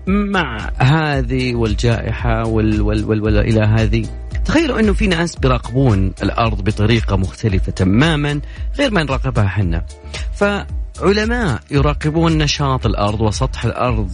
مع 0.08 0.72
هذه 0.78 1.56
والجائحة 1.56 2.48
وال 2.48 2.82
وال 2.82 3.06
وال 3.06 3.24
وال 3.24 3.38
إلى 3.38 3.62
هذه 3.62 4.06
تخيلوا 4.46 4.80
أنه 4.80 4.94
في 4.94 5.08
ناس 5.08 5.36
بيراقبون 5.36 6.14
الأرض 6.24 6.64
بطريقة 6.64 7.16
مختلفة 7.16 7.72
تماما 7.72 8.42
غير 8.78 8.92
ما 8.92 9.04
نراقبها 9.04 9.48
حنا 9.48 9.86
فعلماء 10.34 11.60
يراقبون 11.72 12.38
نشاط 12.38 12.86
الأرض 12.86 13.22
وسطح 13.22 13.66
الأرض 13.66 14.12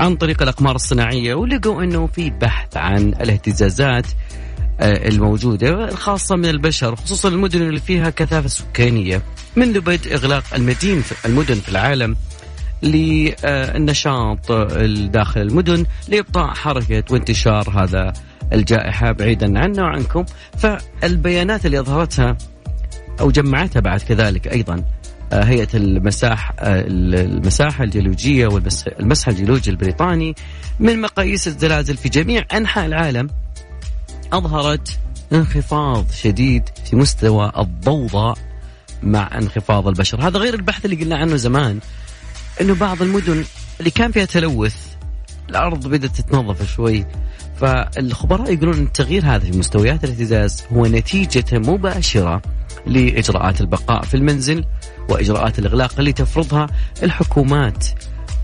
عن 0.00 0.16
طريق 0.16 0.42
الأقمار 0.42 0.74
الصناعية 0.74 1.34
ولقوا 1.34 1.82
أنه 1.82 2.06
في 2.06 2.30
بحث 2.30 2.76
عن 2.76 3.08
الاهتزازات 3.08 4.06
آه، 4.80 5.08
الموجودة 5.08 5.88
الخاصة 5.88 6.36
من 6.36 6.46
البشر 6.46 6.96
خصوصا 6.96 7.28
المدن 7.28 7.62
اللي 7.62 7.80
فيها 7.80 8.10
كثافة 8.10 8.48
سكانية 8.48 9.22
منذ 9.56 9.80
بدء 9.80 10.14
إغلاق 10.14 10.44
المدين 10.54 11.02
المدن 11.26 11.54
في 11.54 11.68
العالم. 11.68 12.16
للنشاط 12.82 14.52
داخل 15.12 15.40
المدن 15.40 15.86
لإبطاء 16.08 16.54
حركة 16.54 17.04
وانتشار 17.10 17.70
هذا 17.70 18.12
الجائحة 18.52 19.12
بعيدا 19.12 19.58
عنا 19.58 19.82
وعنكم. 19.82 20.24
فالبيانات 20.58 21.66
اللي 21.66 21.80
أظهرتها 21.80 22.36
أو 23.20 23.30
جمعتها 23.30 23.80
بعد 23.80 24.00
كذلك 24.00 24.48
أيضا 24.52 24.84
آه، 25.32 25.44
هيئة 25.44 25.68
المساح 25.74 26.52
آه، 26.58 26.84
المساحة 26.88 27.84
الجيولوجية 27.84 28.46
والمسح 28.46 29.28
الجيولوجي 29.28 29.70
البريطاني 29.70 30.34
من 30.80 31.00
مقاييس 31.00 31.48
الزلازل 31.48 31.96
في 31.96 32.08
جميع 32.08 32.44
أنحاء 32.52 32.86
العالم 32.86 33.28
أظهرت 34.32 34.98
انخفاض 35.32 36.10
شديد 36.10 36.68
في 36.90 36.96
مستوى 36.96 37.52
الضوضاء 37.58 38.38
مع 39.02 39.30
انخفاض 39.38 39.88
البشر. 39.88 40.28
هذا 40.28 40.38
غير 40.38 40.54
البحث 40.54 40.84
اللي 40.84 40.96
قلنا 40.96 41.16
عنه 41.16 41.36
زمان. 41.36 41.78
إنه 42.60 42.74
بعض 42.74 43.02
المدن 43.02 43.44
اللي 43.80 43.90
كان 43.90 44.12
فيها 44.12 44.24
تلوث 44.24 44.76
الأرض 45.50 45.86
بدأت 45.86 46.16
تتنظف 46.16 46.74
شوي 46.74 47.06
فالخبراء 47.60 48.52
يقولون 48.52 48.76
إن 48.76 48.82
التغيير 48.82 49.24
هذا 49.24 49.38
في 49.38 49.58
مستويات 49.58 50.04
الاهتزاز 50.04 50.64
هو 50.72 50.86
نتيجة 50.86 51.58
مباشرة 51.58 52.42
لإجراءات 52.86 53.60
البقاء 53.60 54.02
في 54.02 54.14
المنزل 54.14 54.64
وإجراءات 55.08 55.58
الإغلاق 55.58 55.92
اللي 55.98 56.12
تفرضها 56.12 56.66
الحكومات. 57.02 57.86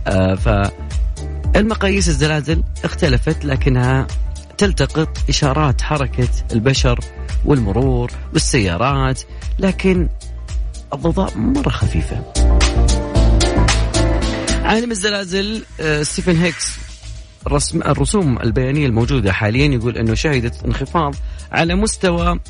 آه 0.07 0.35
فالمقاييس 1.55 2.09
الزلازل 2.09 2.63
اختلفت 2.85 3.45
لكنها 3.45 4.07
تلتقط 4.59 5.19
إشارات 5.29 5.83
حركة 5.83 6.29
البشر 6.53 7.01
والمرور 7.45 8.11
والسيارات 8.33 9.21
لكن 9.59 10.09
الضوضاء 10.93 11.39
مرة 11.39 11.69
خفيفة. 11.69 12.23
عالم 14.69 14.91
الزلازل 14.91 15.65
آه، 15.81 16.03
ستيفن 16.03 16.37
هيكس 16.37 16.79
الرسم 17.47 17.83
الرسوم 17.83 18.39
البيانية 18.39 18.87
الموجودة 18.87 19.33
حاليا 19.33 19.67
يقول 19.67 19.97
أنه 19.99 20.15
شهدت 20.15 20.65
انخفاض 20.65 21.15
على 21.53 21.75
مستوى 21.75 22.41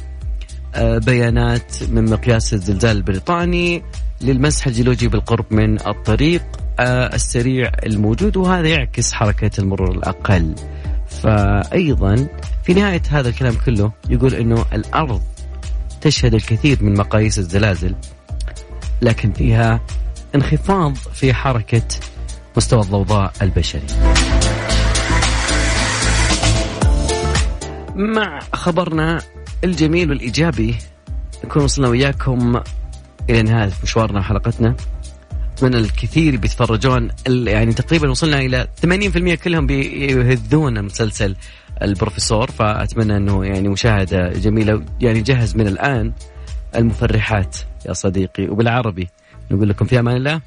آه، 0.75 0.99
بيانات 0.99 1.83
من 1.89 2.05
مقياس 2.05 2.55
الزلزال 2.55 2.97
البريطاني 2.97 3.83
للمسح 4.21 4.67
الجيولوجي 4.67 5.09
بالقرب 5.09 5.45
من 5.51 5.87
الطريق 5.87 6.43
آه، 6.81 7.15
السريع 7.15 7.73
الموجود 7.87 8.37
وهذا 8.37 8.69
يعكس 8.69 9.13
حركة 9.13 9.51
المرور 9.59 9.91
الأقل. 9.91 10.55
فأيضا 11.09 12.29
في 12.65 12.75
نهاية 12.75 13.03
هذا 13.11 13.29
الكلام 13.29 13.55
كله 13.67 13.93
يقول 14.11 14.35
أنه 14.35 14.65
الأرض 14.73 15.23
تشهد 16.01 16.35
الكثير 16.35 16.83
من 16.83 16.95
مقاييس 16.95 17.39
الزلازل 17.39 17.95
لكن 19.03 19.33
فيها 19.33 19.81
انخفاض 20.35 20.95
في 20.95 21.35
حركة 21.35 21.83
مستوى 22.57 22.81
الضوضاء 22.81 23.33
البشري. 23.43 23.87
مع 27.97 28.39
خبرنا 28.53 29.21
الجميل 29.65 30.11
والإيجابي 30.11 30.75
نكون 31.45 31.63
وصلنا 31.63 31.89
وياكم 31.89 32.61
إلى 33.31 33.43
نهاية 33.43 33.71
مشوارنا 33.83 34.19
وحلقتنا. 34.19 34.75
أتمنى 35.55 35.77
الكثير 35.77 36.37
بيتفرجون 36.37 37.09
يعني 37.27 37.73
تقريبا 37.73 38.11
وصلنا 38.11 38.39
إلى 38.39 38.69
80% 38.87 39.35
كلهم 39.35 39.67
بيهذون 39.67 40.83
مسلسل 40.85 41.37
البروفيسور. 41.83 42.51
فأتمنى 42.51 43.17
أنه 43.17 43.45
يعني 43.45 43.69
مشاهدة 43.69 44.29
جميلة 44.29 44.85
يعني 45.01 45.21
جهز 45.21 45.57
من 45.57 45.67
الآن 45.67 46.13
المفرحات 46.77 47.57
يا 47.87 47.93
صديقي. 47.93 48.49
وبالعربي 48.49 49.09
نقول 49.51 49.69
لكم 49.69 49.85
في 49.85 49.99
أمان 49.99 50.17
الله. 50.17 50.41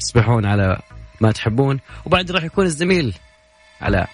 تصبحون 0.00 0.46
على 0.46 0.78
ما 1.20 1.32
تحبون. 1.32 1.80
وبعد 2.04 2.30
راح 2.30 2.44
يكون 2.44 2.64
الزميل 2.64 3.14
على 3.80 4.06